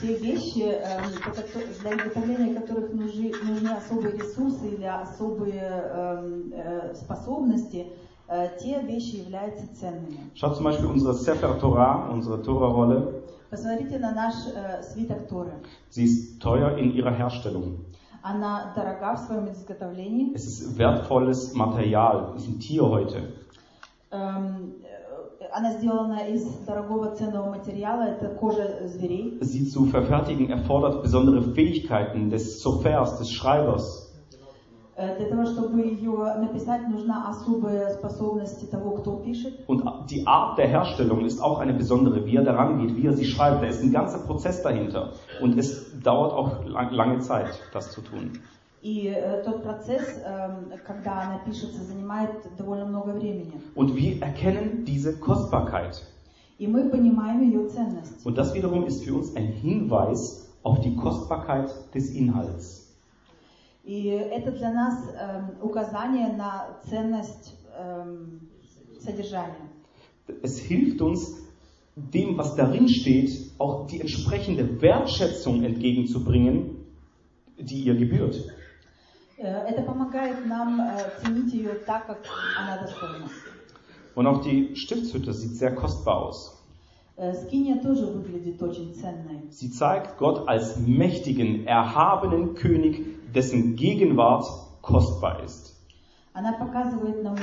Те 0.00 0.14
вещи, 0.14 0.60
эм, 0.60 1.04
по 1.24 1.30
кото- 1.30 1.80
для 1.80 1.96
изготовления 1.96 2.54
которых 2.54 2.92
нужны, 2.92 3.32
нужны 3.44 3.68
особые 3.68 4.16
ресурсы 4.18 4.68
или 4.68 4.84
особые 4.84 5.62
эм, 5.62 6.52
э, 6.52 6.94
способности, 6.94 7.86
э, 8.28 8.48
те 8.60 8.80
вещи 8.82 9.16
являются 9.16 9.66
ценными. 9.74 10.30
Schaut 10.34 10.54
zum 10.56 10.64
Beispiel 10.64 10.86
unsere 10.86 11.14
Sefer 11.14 11.58
Torah, 11.58 12.10
unsere 12.12 12.42
Torah-Rolle. 12.42 13.22
Посмотрите 13.48 13.98
на 13.98 14.12
наш 14.12 14.34
э, 14.54 14.82
свиток 14.82 15.28
Торы. 15.28 15.52
Sie 15.90 16.04
ist 16.04 16.40
teuer 16.42 16.76
in 16.76 16.90
ihrer 16.92 17.12
Herstellung. 17.16 17.78
Она 18.22 18.72
дорога 18.74 19.14
в 19.14 19.20
своем 19.20 19.50
изготовлении. 19.52 20.34
Es 20.34 20.46
ist 20.46 20.76
wertvolles 20.76 21.54
Material, 21.54 22.34
es 22.36 22.44
sind 22.44 22.60
Tierhäute. 22.60 23.32
Эм, 24.10 24.74
э, 24.82 24.89
Она 25.52 25.72
сделана 25.72 26.28
из 26.28 26.44
дорогого 26.66 27.14
ценного 27.14 27.50
материала, 27.50 28.02
это 28.02 28.28
кожа 28.28 28.86
зверей. 28.88 29.38
Sie 29.40 29.66
zu 29.66 29.86
verfertigen 29.86 30.50
erfordert 30.50 31.02
besondere 31.02 31.42
Fähigkeiten 31.42 32.30
des 32.30 32.60
Sofers, 32.60 33.18
des 33.18 33.30
Schreibers. 33.30 34.06
Э, 34.98 35.16
Для 35.18 35.28
того, 35.28 35.44
чтобы 35.44 35.82
ее 35.82 36.34
написать, 36.38 36.88
нужна 36.88 37.28
особая 37.28 37.90
способность 37.92 38.70
того, 38.70 38.96
кто 38.96 39.16
пишет. 39.18 39.66
Und 39.66 39.84
die 40.10 40.26
Art 40.26 40.56
der 40.56 40.68
Herstellung 40.68 41.24
ist 41.24 41.40
auch 41.40 41.58
eine 41.58 41.74
besondere, 41.74 42.24
wie 42.24 42.36
er 42.36 42.44
daran 42.44 42.78
geht, 42.78 42.96
wie 42.96 43.06
er 43.06 43.12
sie 43.12 43.26
schreibt. 43.26 43.62
Da 43.62 43.66
ist 43.66 43.82
ein 43.82 43.92
ganzer 43.92 44.26
Prozess 44.26 44.62
dahinter. 44.62 45.12
Und 45.42 45.58
es 45.58 46.00
dauert 46.02 46.32
auch 46.32 46.64
lang, 46.66 46.92
lange 46.92 47.18
Zeit, 47.20 47.60
das 47.74 47.92
zu 47.92 48.00
tun. 48.00 48.40
И 48.82 49.08
э, 49.08 49.42
тот 49.44 49.62
процесс, 49.62 50.20
эм, 50.24 50.70
когда 50.86 51.22
она 51.22 51.38
пишется, 51.44 51.82
занимает 51.82 52.30
довольно 52.56 52.84
много 52.84 53.10
времени. 53.10 53.52
Und 53.74 53.96
wir 53.96 54.22
erkennen 54.22 54.84
diese 54.84 55.18
Kostbarkeit. 55.18 56.02
И 56.58 56.66
мы 56.66 56.88
понимаем 56.88 57.42
ее 57.42 57.68
ценность. 57.68 58.24
Und 58.24 58.38
das 58.38 58.54
wiederum 58.54 58.84
ist 58.86 59.04
für 59.04 59.14
uns 59.14 59.34
ein 59.34 59.48
Hinweis 59.48 60.48
auf 60.62 60.80
die 60.80 60.94
Kostbarkeit 60.94 61.70
des 61.94 62.10
Inhalts. 62.10 62.86
И 63.84 64.06
это 64.06 64.50
для 64.52 64.72
нас 64.72 64.98
эм, 65.16 65.62
указание 65.62 66.32
на 66.32 66.78
ценность 66.88 67.54
эм, 67.78 68.40
содержания. 69.00 69.70
Es 70.42 70.58
hilft 70.58 71.00
uns, 71.00 71.36
dem, 71.96 72.36
was 72.36 72.56
darin 72.56 72.88
steht, 72.88 73.52
auch 73.58 73.86
die 73.86 74.00
entsprechende 74.00 74.82
Wertschätzung 74.82 75.62
entgegenzubringen, 75.62 76.76
die 77.58 77.84
ihr 77.84 77.94
gebührt. 77.94 78.36
Und 84.14 84.26
auch 84.26 84.40
die 84.42 84.76
Stiftshütte 84.76 85.32
sieht 85.34 85.56
sehr 85.56 85.74
kostbar 85.74 86.16
aus. 86.16 86.56
Э, 87.18 87.32
Скиния 87.34 87.76
тоже 87.76 88.06
выглядит 88.06 88.62
очень 88.62 88.94
ценной. 88.94 89.50
Sie 89.50 89.70
zeigt 89.70 90.18
Gott 90.18 90.48
als 90.48 90.76
mächtigen, 90.78 91.66
erhabenen 91.66 92.54
König, 92.54 93.32
dessen 93.34 93.74
Gegenwart 93.76 94.46
kostbar 94.82 95.42
ist. 95.42 95.74
Она 96.34 96.52
показывает 96.52 97.22
нам 97.22 97.36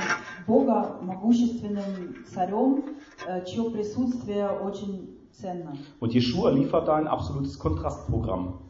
Бога 0.46 1.00
могущественным 1.02 2.24
царем, 2.32 2.84
э, 3.26 3.44
чье 3.44 3.68
присутствие 3.70 4.48
очень 4.48 5.18
ценно. 5.32 5.76
Und 5.98 6.14
Jeschua 6.14 6.50
liefert 6.50 6.86
da 6.86 6.94
ein 6.94 7.08
absolutes 7.08 7.58
Kontrastprogramm. 7.58 8.60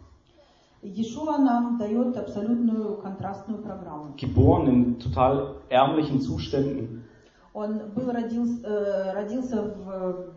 Иешуа 0.82 1.38
нам 1.38 1.78
дает 1.78 2.16
абсолютную 2.16 2.98
контрастную 2.98 3.62
программу. 3.62 4.14
Geboren 4.16 4.68
in 4.68 4.98
total 4.98 5.56
ärmlichen 5.70 6.20
Zuständen, 6.20 7.04
Он 7.54 7.90
был 7.94 8.10
родился, 8.10 8.66
э, 8.66 9.12
родился 9.14 9.62
в 9.62 9.88
э, 9.90 10.30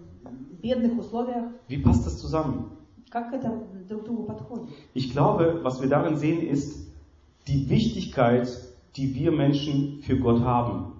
бедных 0.61 0.97
условиях. 0.99 1.45
Wie 1.67 1.81
passt 1.83 2.05
das 2.05 2.17
zusammen? 2.19 2.69
Как 3.09 3.33
это 3.33 3.51
друг 3.89 4.03
другу 4.05 4.23
подходит? 4.23 4.69
Ich 4.93 5.11
glaube, 5.11 5.61
was 5.63 5.81
wir 5.81 5.89
darin 5.89 6.15
sehen, 6.17 6.41
ist 6.47 6.87
die 7.47 7.69
Wichtigkeit, 7.69 8.47
die 8.95 9.15
wir 9.15 9.31
Menschen 9.31 10.01
für 10.03 10.17
Gott 10.19 10.41
haben. 10.41 10.93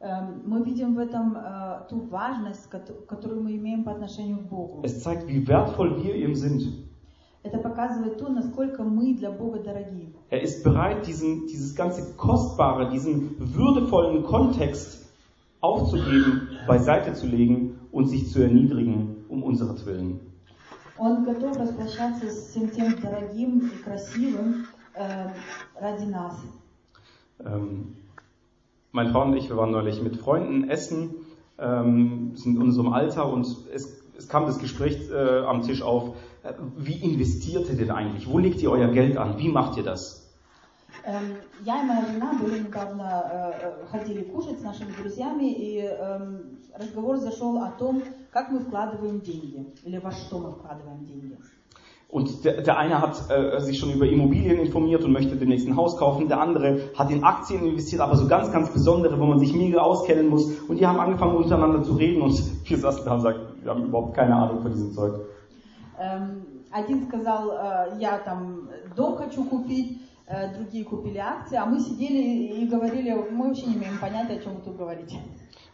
Эм, 0.00 0.42
Мы 0.46 0.62
видим 0.64 0.94
в 0.94 0.98
этом 0.98 1.36
э, 1.36 1.86
ту 1.88 2.00
важность, 2.10 2.68
кото- 2.70 3.06
которую 3.08 3.42
мы 3.42 3.56
имеем 3.56 3.84
по 3.84 3.92
отношению 3.92 4.38
к 4.38 4.48
Богу. 4.48 4.80
Es 4.84 5.00
zeigt, 5.02 5.26
wie 5.28 5.46
wertvoll 5.48 6.02
wir 6.02 6.14
ihm 6.14 6.34
sind. 6.34 6.62
Er 10.30 10.42
ist 10.42 10.62
bereit, 10.62 11.06
diesen, 11.06 11.46
dieses 11.46 11.74
ganze 11.74 12.14
Kostbare, 12.16 12.90
diesen 12.90 13.34
würdevollen 13.54 14.22
Kontext 14.22 15.06
aufzugeben, 15.60 16.48
beiseite 16.66 17.14
zu 17.14 17.26
legen 17.26 17.80
und 17.90 18.06
sich 18.06 18.30
zu 18.30 18.42
erniedrigen 18.42 19.24
um 19.28 19.42
unseretwillen. 19.42 20.20
Он 20.98 21.24
готов 21.24 21.56
распрощаться 21.56 22.30
с 22.30 22.50
всем 22.50 22.70
тем 22.70 23.00
дорогим 23.00 23.58
и 23.66 23.82
красивым 23.82 24.66
э, 24.94 25.30
ради 25.80 26.04
нас. 26.04 26.36
Ähm, 27.44 27.96
meine 28.92 29.10
Frau 29.10 29.22
und 29.22 29.34
ich, 29.34 29.48
wir 29.48 29.56
waren 29.56 29.72
neulich 29.72 30.00
mit 30.02 30.16
Freunden 30.16 30.68
essen, 30.68 31.14
ähm, 31.58 32.32
sind 32.36 32.56
in 32.56 32.62
unserem 32.62 32.92
Alter 32.92 33.32
und 33.32 33.46
es, 33.72 34.02
es 34.16 34.28
kam 34.28 34.46
das 34.46 34.58
Gespräch 34.58 35.10
äh, 35.10 35.40
am 35.40 35.62
Tisch 35.62 35.82
auf, 35.82 36.10
äh, 36.10 36.25
wie 36.76 37.02
investiert 37.02 37.68
ihr 37.68 37.76
denn 37.76 37.90
eigentlich? 37.90 38.28
Wo 38.28 38.38
legt 38.38 38.62
ihr 38.62 38.70
euer 38.70 38.88
Geld 38.88 39.16
an? 39.16 39.38
Wie 39.38 39.48
macht 39.48 39.76
ihr 39.76 39.84
das? 39.84 40.22
Эм, 41.04 41.36
Я 41.64 41.82
и 41.82 41.86
моя 41.86 42.04
жена 42.06 42.32
были 42.40 42.60
недавно, 42.60 43.24
э, 43.24 43.52
э, 43.62 43.86
ходили 43.90 44.22
кушать 44.22 44.60
с 44.60 44.62
нашими 44.62 44.92
друзьями, 44.92 45.50
и 45.52 45.80
эм, 45.80 46.58
разговор 46.78 47.16
зашел 47.16 47.58
о 47.58 47.70
том, 47.78 48.02
как 48.30 48.50
мы 48.50 48.60
вкладываем 48.60 49.20
деньги, 49.20 49.66
или 49.84 49.98
во 49.98 50.12
что 50.12 50.38
мы 50.38 50.52
вкладываем 50.52 51.04
деньги. 51.04 51.38
Und 52.08 52.44
der, 52.44 52.60
der 52.60 52.76
eine 52.76 53.00
hat 53.00 53.30
äh, 53.30 53.58
sich 53.60 53.78
schon 53.78 53.90
über 53.90 54.06
Immobilien 54.06 54.58
informiert 54.58 55.02
und 55.02 55.12
möchte 55.12 55.34
demnächst 55.34 55.66
ein 55.66 55.76
Haus 55.76 55.96
kaufen. 55.96 56.28
Der 56.28 56.42
andere 56.42 56.90
hat 56.94 57.10
in 57.10 57.24
Aktien 57.24 57.64
investiert, 57.64 58.02
aber 58.02 58.16
so 58.16 58.28
ganz, 58.28 58.52
ganz 58.52 58.70
besondere, 58.70 59.18
wo 59.18 59.24
man 59.24 59.38
sich 59.38 59.54
mega 59.54 59.80
auskennen 59.80 60.28
muss. 60.28 60.60
Und 60.68 60.78
die 60.78 60.86
haben 60.86 61.00
angefangen 61.00 61.36
untereinander 61.36 61.82
zu 61.82 61.94
reden 61.94 62.20
und 62.20 62.38
wir 62.68 62.76
saßen 62.76 63.06
da 63.06 63.14
und 63.14 63.22
sagten, 63.22 63.64
wir 63.64 63.70
haben 63.70 63.84
überhaupt 63.84 64.14
keine 64.14 64.36
Ahnung 64.36 64.60
von 64.60 64.72
diesem 64.72 64.92
Zeug. 64.92 65.14
Эм, 65.98 66.42
Один 66.70 67.06
сказал, 67.06 67.50
э, 67.50 67.98
я 68.00 68.18
там 68.18 68.68
дом 68.96 69.16
хочу 69.16 69.44
купить, 69.44 70.00
э, 70.26 70.54
другие 70.56 70.84
купили 70.84 71.18
акции, 71.18 71.56
а 71.56 71.66
мы 71.66 71.78
сидели 71.78 72.62
и 72.62 72.66
говорили, 72.66 73.12
мы 73.30 73.48
вообще 73.48 73.66
не 73.66 73.74
имеем 73.74 73.98
понятия, 74.00 74.38
о 74.38 74.42
чем 74.42 74.54
вы 74.54 74.62
тут 74.62 74.78
говорите. 74.78 75.16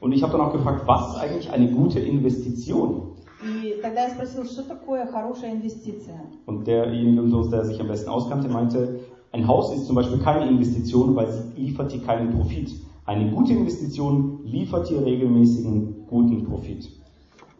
Und 0.01 0.13
ich 0.13 0.23
habe 0.23 0.33
dann 0.33 0.41
auch 0.41 0.53
gefragt, 0.53 0.87
was 0.87 1.11
ist 1.11 1.21
eigentlich 1.21 1.51
eine 1.51 1.69
gute 1.71 2.01
Investition? 2.01 3.15
И 3.41 3.79
тогда 3.81 4.03
я 4.03 4.11
спросила, 4.11 4.45
что 4.45 4.65
такое 4.65 5.07
хорошая 5.07 5.53
инвестиция? 5.53 6.21
Und 6.47 6.67
derjenige 6.67 7.23
unter 7.23 7.39
uns, 7.39 7.51
der 7.51 7.65
sich 7.65 7.81
am 7.81 7.87
besten 7.87 8.11
auskannte, 8.11 8.49
meinte, 8.49 9.01
ein 9.31 9.47
Haus 9.47 9.73
ist 9.73 9.87
zum 9.87 9.95
Beispiel 9.95 10.19
keine 10.19 10.49
Investition, 10.49 11.15
weil 11.15 11.31
sie 11.31 11.61
liefert 11.61 11.93
dir 11.93 12.01
keinen 12.01 12.33
Profit. 12.33 12.73
Eine 13.07 13.31
gute 13.31 13.53
Investition 13.53 14.41
liefert 14.45 14.89
dir 14.91 15.05
regelmäßigen 15.05 16.07
guten 16.09 16.45
Profit. 16.45 16.91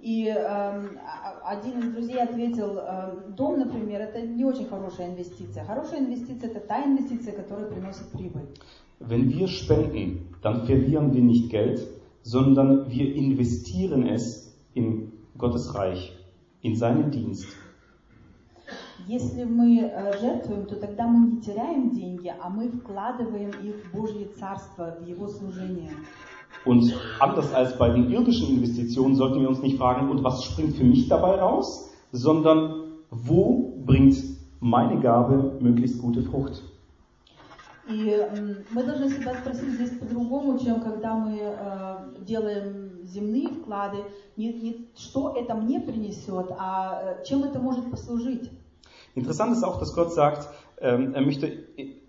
И 0.04 0.28
а- 0.28 1.40
один 1.46 1.80
из 1.80 1.94
друзей 1.94 2.22
ответил, 2.22 2.78
эм, 2.78 3.34
дом, 3.36 3.60
например, 3.60 4.02
это 4.02 4.22
не 4.22 4.44
очень 4.44 4.66
хорошая 4.66 5.08
инвестиция. 5.08 5.64
Хорошая 5.64 6.02
инвестиция 6.02 6.50
это 6.50 6.60
та 6.60 6.84
инвестиция, 6.84 7.34
которая 7.34 7.68
приносит 7.68 8.10
прибыль. 8.12 8.50
Wenn 9.00 9.30
wir 9.30 9.48
spenden, 9.48 10.36
dann 10.42 10.66
verlieren 10.66 11.14
wir 11.14 11.22
nicht 11.22 11.50
Geld, 11.50 11.88
sondern 12.22 12.90
wir 12.90 13.16
investieren 13.16 14.06
es 14.06 14.54
in 14.74 15.14
Gottes 15.38 15.74
Reich, 15.74 16.12
in 16.62 16.76
seinen 16.76 17.10
Dienst. 17.10 17.48
Если 19.08 19.46
мы 19.46 19.80
э, 19.82 20.20
жертвуем, 20.20 20.66
то 20.66 20.76
тогда 20.76 21.08
мы 21.08 21.32
не 21.32 21.42
теряем 21.42 21.92
деньги, 21.92 22.34
а 22.42 22.50
мы 22.50 22.70
вкладываем 22.70 23.52
их 23.62 23.76
в 23.86 23.94
Божье 23.94 24.28
Царство, 24.28 24.98
в 25.00 25.06
Его 25.06 25.28
служение. 25.28 25.92
Und 26.65 26.93
anders 27.21 27.55
als 27.55 27.79
bei 27.79 27.89
den 27.91 28.11
irdischen 28.11 28.57
Investitionen 28.57 29.15
sollten 29.15 29.41
wir 29.41 29.49
uns 29.49 29.63
nicht 29.63 29.79
fragen, 29.79 30.11
und 30.11 30.25
was 30.25 30.45
springt 30.45 30.77
für 30.77 30.85
mich 30.85 31.09
dabei 31.09 31.41
raus, 31.41 31.91
sondern 32.13 32.85
wo 33.11 33.75
bringt 33.85 34.17
meine 34.61 35.01
Gabe 35.01 35.59
möglichst 35.61 36.01
gute 36.01 36.23
Frucht. 36.23 36.63
И 37.89 38.11
м, 38.11 38.57
мы 38.71 38.83
должны 38.83 39.09
себя 39.09 39.35
спросить 39.35 39.73
здесь 39.73 39.99
по-другому, 39.99 40.59
чем 40.59 40.83
когда 40.83 41.15
мы 41.15 41.39
э, 41.41 42.23
делаем 42.27 42.91
земные 43.03 43.49
вклады, 43.49 43.99
не, 44.37 44.53
не 44.53 44.89
что 44.95 45.35
это 45.35 45.55
мне 45.55 45.81
принесет, 45.81 46.51
а 46.59 47.01
э, 47.03 47.25
чем 47.25 47.45
это 47.45 47.59
может 47.59 47.91
послужить. 47.91 48.51
Interessant 49.15 49.53
ist 49.53 49.65
auch, 49.65 49.79
dass 49.79 49.95
Gott 49.95 50.13
sagt, 50.13 50.49
ähm, 50.83 51.15
er 51.15 51.23
möchte, 51.23 51.51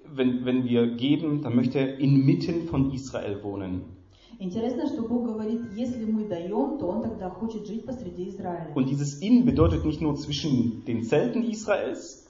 wenn, 0.06 0.44
wenn 0.44 0.66
wir 0.66 0.96
geben, 0.98 1.44
dann 1.44 1.56
möchte 1.56 1.80
er 1.80 1.98
inmitten 1.98 2.68
von 2.68 2.92
Israel 2.92 3.42
wohnen. 3.42 3.93
Интересно, 4.41 4.87
что 4.87 5.03
Бог 5.03 5.25
говорит, 5.27 5.63
если 5.75 6.05
мы 6.05 6.25
даем, 6.27 6.79
то 6.79 6.89
Он 6.89 7.03
тогда 7.03 7.31
хочет 7.31 7.67
жить 7.67 7.85
посреди 7.87 8.29
Израиля. 8.31 8.73
Und 8.75 8.89
dieses 8.89 9.21
in 9.23 9.45
bedeutet 9.45 9.85
nicht 9.85 10.01
nur 10.01 10.17
zwischen 10.17 10.85
den 10.85 11.03
Zelten 11.05 11.45
Israels, 11.45 12.21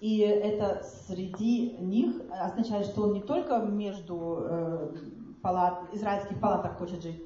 И 0.00 0.18
это 0.20 0.82
среди 1.06 1.76
них 1.78 2.14
означает, 2.30 2.86
что 2.86 3.02
Он 3.02 3.12
не 3.12 3.20
только 3.20 3.58
между 3.60 4.38
э, 4.40 4.88
палат, 5.42 5.94
израильских 5.94 6.40
палатах 6.40 6.78
хочет 6.78 7.02
жить, 7.02 7.22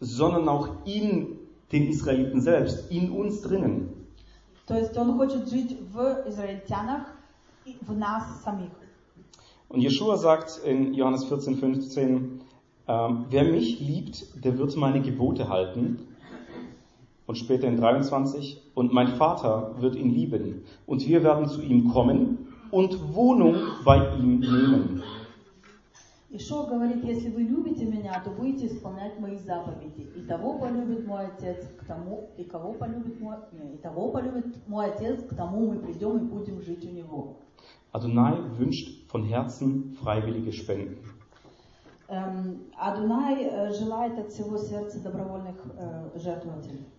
sondern 0.00 0.46
auch 0.48 0.68
in 0.84 1.38
den 1.72 1.88
Israeliten 1.88 2.40
selbst, 2.42 2.90
in 2.90 3.10
uns 3.10 3.40
drinnen. 3.40 3.88
то 4.66 4.76
есть 4.78 4.96
Он 4.96 5.16
хочет 5.16 5.48
жить 5.48 5.78
в 5.92 6.24
израильтянах 6.28 7.08
в 7.80 7.96
нас 7.96 8.42
самих. 8.44 8.70
Und 9.70 9.80
Jeschua 9.80 10.16
sagt 10.18 10.60
in 10.64 10.92
Johannes 10.94 11.24
14, 11.24 11.58
15, 11.58 12.43
ähm, 12.87 13.25
wer 13.29 13.43
mich 13.43 13.79
liebt, 13.79 14.43
der 14.43 14.57
wird 14.57 14.75
meine 14.75 15.01
Gebote 15.01 15.49
halten. 15.49 15.99
Und 17.27 17.35
später 17.37 17.67
in 17.67 17.77
23, 17.77 18.59
und 18.73 18.91
mein 18.91 19.09
Vater 19.09 19.75
wird 19.79 19.95
ihn 19.95 20.09
lieben. 20.09 20.63
Und 20.87 21.07
wir 21.07 21.23
werden 21.23 21.47
zu 21.47 21.61
ihm 21.61 21.91
kommen 21.91 22.47
und 22.71 23.13
Wohnung 23.13 23.55
bei 23.85 23.97
ihm 24.17 24.39
nehmen. 24.39 25.03
Ишо 26.31 26.67
говорит, 26.67 27.03
если 27.03 27.29
вы 27.31 27.41
любите 27.41 27.85
меня, 27.85 28.21
то 28.23 28.29
будете 28.29 28.67
исполнять 28.67 29.19
мои 29.19 29.37
заповеди. 29.37 30.07
И 30.15 30.21
того 30.21 30.59
полюбит 30.59 31.07
мой 31.07 31.25
отец 31.25 31.65
к 31.79 31.85
тому, 31.85 32.29
и 32.37 32.43
кого 32.43 32.73
полюбит 32.73 33.19
мой, 33.19 33.37
не, 33.51 33.73
и 33.73 33.77
того 33.77 34.09
полюбит 34.09 34.67
мой 34.67 34.91
отец, 34.91 35.23
к 35.23 35.35
тому 35.35 35.71
мы 35.71 35.79
придем 35.79 36.17
и 36.17 36.21
будем 36.21 36.61
жить 36.61 36.85
у 36.85 36.91
него. 36.91 37.37
Adonai 37.91 38.37
wünscht 38.59 39.09
von 39.09 39.23
Herzen 39.23 39.93
freiwillige 39.93 40.51
Spenden. 40.53 40.99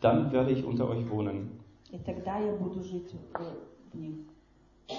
Dann 0.00 0.32
werde 0.32 0.50
ich 0.52 0.64
unter 0.64 0.88
euch 0.88 1.10
wohnen. 1.10 1.60
И 1.92 1.98
тогда 1.98 2.38
я 2.38 2.52
буду 2.52 2.82
жить 2.82 3.12
э, 3.34 3.42
в 3.92 3.98
них. 3.98 4.14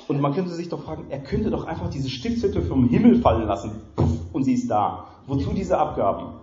Und 0.07 0.19
man 0.21 0.33
könnte 0.33 0.51
sich 0.51 0.69
doch 0.69 0.81
fragen, 0.83 1.05
er 1.09 1.19
könnte 1.19 1.49
doch 1.49 1.65
einfach 1.65 1.89
diese 1.89 2.09
Stiftshütte 2.09 2.61
vom 2.61 2.87
Himmel 2.89 3.21
fallen 3.21 3.47
lassen. 3.47 3.71
Puff, 3.95 4.33
und 4.33 4.43
sie 4.43 4.53
ist 4.53 4.69
da. 4.69 5.07
Wozu 5.27 5.51
diese 5.53 5.77
Abgaben? 5.77 6.33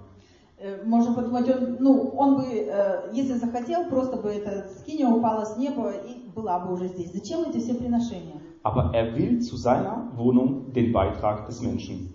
Э, 0.59 0.85
Можно 0.85 1.15
подумать, 1.15 1.49
он, 1.49 1.77
ну, 1.81 2.13
он 2.17 2.37
бы, 2.37 2.45
э, 2.47 3.11
если 3.13 3.35
захотел, 3.35 3.89
просто 3.89 4.17
бы 4.17 4.31
эта 4.31 4.69
скиния 4.79 5.09
упала 5.09 5.45
с 5.45 5.57
неба 5.57 5.93
и 5.93 6.29
была 6.35 6.59
бы 6.61 6.73
уже 6.73 6.89
здесь. 6.89 7.13
Зачем 7.13 7.45
эти 7.49 7.59
все 7.59 7.75
приношения? 7.75 8.41
Aber 8.63 8.93
er 8.95 9.15
will 9.15 9.41
zu 9.41 9.57
seiner 9.57 10.09
Wohnung 10.17 10.73
den 10.73 10.93
Beitrag 10.93 11.47
des 11.47 11.61
Menschen. 11.61 12.13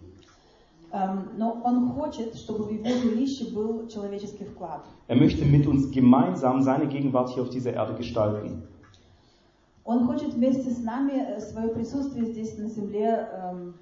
Er 5.07 5.15
möchte 5.15 5.45
mit 5.45 5.65
uns 5.65 5.89
gemeinsam 5.91 6.61
seine 6.61 6.88
Gegenwart 6.88 7.29
hier 7.29 7.41
auf 7.41 7.49
dieser 7.49 7.73
Erde 7.73 7.95
gestalten. 7.95 8.63
Он 9.86 10.05
хочет 10.05 10.34
вместе 10.34 10.69
с 10.69 10.81
нами 10.81 11.13
э, 11.13 11.41
свое 11.41 11.69
присутствие 11.69 12.25
здесь 12.25 12.57
на 12.57 12.69
земле 12.69 13.27
эм, 13.34 13.73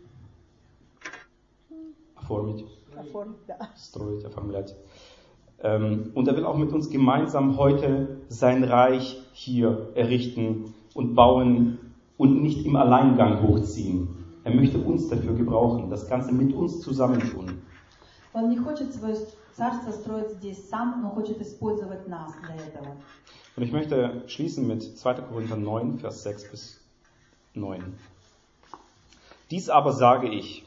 оформить, 2.16 2.66
Оформить, 2.96 3.38
да. 3.48 3.70
строить, 3.76 4.24
оформлять. 4.26 4.76
Ähm, 5.62 6.12
und 6.16 6.28
er 6.28 6.36
will 6.36 6.46
auch 6.46 6.58
mit 6.58 6.72
uns 6.74 6.90
gemeinsam 6.90 7.58
heute 7.58 8.22
sein 8.30 8.64
Reich 8.64 9.22
hier 9.34 9.92
errichten 9.94 10.74
und 10.96 11.14
bauen 11.14 11.78
und 12.18 12.42
nicht 12.42 12.66
im 12.66 12.76
Alleingang 12.76 13.44
hochziehen. 13.44 14.15
Er 14.46 14.54
möchte 14.54 14.80
uns 14.80 15.08
dafür 15.08 15.34
gebrauchen, 15.34 15.90
das 15.90 16.08
Ganze 16.10 16.32
mit 16.32 16.54
uns 16.54 16.82
zusammentun. 16.82 17.62
Он 18.34 18.50
не 18.50 18.58
хочет 18.58 18.94
свое 18.94 19.16
царство 19.56 19.92
строить 19.92 20.32
здесь 20.32 20.70
сам, 20.70 21.02
но 21.02 21.10
хочет 21.10 21.42
использовать 21.42 22.08
нас 22.08 22.34
для 22.46 22.56
этого. 22.56 22.96
Und 23.58 23.64
ich 23.64 23.72
möchte 23.72 24.24
schließen 24.28 24.66
mit 24.68 24.82
2. 24.98 25.14
Korinther 25.30 25.58
9, 25.58 26.00
Vers 26.00 26.24
6 26.24 26.50
bis 26.52 26.82
9. 27.54 27.82
Dies 29.52 29.70
aber 29.70 29.92
sage 29.92 30.30
ich, 30.30 30.66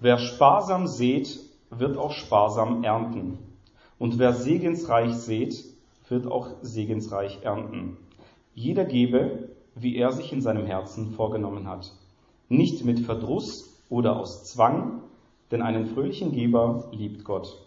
wer 0.00 0.18
sparsam 0.18 0.86
sät, 0.86 1.40
wird 1.70 1.96
auch 1.96 2.12
sparsam 2.12 2.84
ernten. 2.84 3.38
Und 3.98 4.18
wer 4.18 4.32
segensreich 4.32 5.14
sät, 5.14 5.64
wird 6.08 6.26
auch 6.26 6.48
segensreich 6.62 7.40
ernten. 7.42 7.96
Jeder 8.54 8.84
gebe, 8.84 9.48
wie 9.74 9.96
er 9.96 10.12
sich 10.12 10.32
in 10.32 10.40
seinem 10.40 10.66
Herzen 10.66 11.10
vorgenommen 11.14 11.66
hat. 11.66 11.92
Nicht 12.51 12.83
mit 12.83 13.01
Verdruss 13.01 13.79
oder 13.89 14.19
aus 14.19 14.43
Zwang, 14.45 15.03
denn 15.51 15.61
einen 15.61 15.85
fröhlichen 15.85 16.31
Geber 16.31 16.89
liebt 16.91 17.23
Gott. 17.23 17.57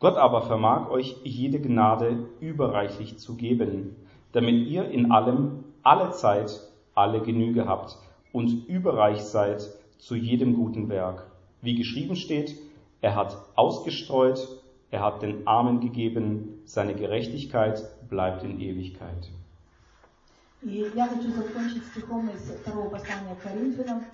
Gott 0.00 0.16
aber 0.16 0.42
vermag 0.42 0.90
euch 0.90 1.16
jede 1.24 1.60
Gnade 1.60 2.28
überreichlich 2.38 3.18
zu 3.18 3.36
geben, 3.36 3.96
damit 4.32 4.66
ihr 4.68 4.88
in 4.90 5.12
allem, 5.12 5.64
alle 5.82 6.10
Zeit, 6.10 6.60
alle 6.94 7.22
Genüge 7.22 7.66
habt 7.66 7.96
und 8.32 8.68
überreich 8.68 9.22
seid 9.22 9.66
zu 9.96 10.14
jedem 10.14 10.56
guten 10.56 10.90
Werk. 10.90 11.30
Wie 11.62 11.74
geschrieben 11.74 12.16
steht, 12.16 12.56
er 13.00 13.14
hat 13.14 13.38
ausgestreut, 13.54 14.46
er 14.90 15.00
hat 15.00 15.22
den 15.22 15.46
Armen 15.46 15.80
gegeben, 15.80 16.60
seine 16.66 16.94
Gerechtigkeit 16.94 17.82
bleibt 18.10 18.42
in 18.42 18.60
Ewigkeit. 18.60 19.30
И 20.62 20.88
я 20.94 21.08
хочу 21.08 21.28
закончить 21.32 21.84
стихом 21.86 22.30
из 22.30 22.42
второго 22.42 22.88
послания 22.88 23.36
Коринфянам. 23.42 24.04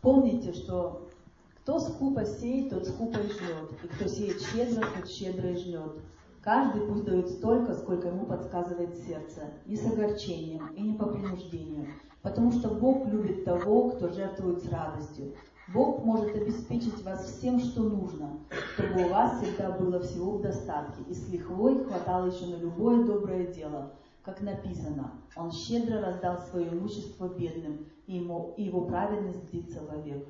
Помните, 0.00 0.52
что 0.52 1.08
кто 1.56 1.80
скупо 1.80 2.24
сеет, 2.24 2.70
тот 2.70 2.86
скупо 2.86 3.18
и 3.18 3.26
жнет, 3.26 3.72
и 3.82 3.88
кто 3.88 4.06
сеет 4.06 4.40
щедро, 4.40 4.86
тот 4.96 5.10
щедро 5.10 5.50
и 5.50 5.56
жнет. 5.56 5.98
Каждый 6.40 6.86
пусть 6.86 7.04
дает 7.04 7.28
столько, 7.28 7.74
сколько 7.74 8.08
ему 8.08 8.26
подсказывает 8.26 8.96
сердце, 8.96 9.50
не 9.66 9.76
с 9.76 9.84
огорчением 9.84 10.68
и 10.68 10.82
не 10.82 10.96
по 10.96 11.06
принуждению, 11.06 11.88
потому 12.22 12.52
что 12.52 12.68
Бог 12.68 13.08
любит 13.08 13.44
того, 13.44 13.90
кто 13.90 14.08
жертвует 14.08 14.62
с 14.62 14.68
радостью. 14.68 15.34
Бог 15.74 16.04
может 16.04 16.32
обеспечить 16.34 17.02
вас 17.02 17.26
всем, 17.26 17.58
что 17.58 17.82
нужно, 17.82 18.38
чтобы 18.74 19.04
у 19.04 19.08
вас 19.08 19.42
всегда 19.42 19.72
было 19.72 20.00
всего 20.00 20.38
в 20.38 20.42
достатке, 20.42 21.02
и 21.08 21.12
с 21.12 21.28
лихвой 21.28 21.84
хватало 21.84 22.26
еще 22.26 22.46
на 22.46 22.60
любое 22.60 23.04
доброе 23.04 23.52
дело. 23.52 23.90
Как 24.24 24.40
написано, 24.40 25.12
Он 25.36 25.50
щедро 25.50 26.00
раздал 26.00 26.38
свое 26.38 26.68
имущество 26.68 27.28
бедным, 27.28 27.86
и, 28.06 28.16
его 28.16 28.84
праведность 28.86 29.50
длится 29.50 29.80
вовек. 29.82 30.26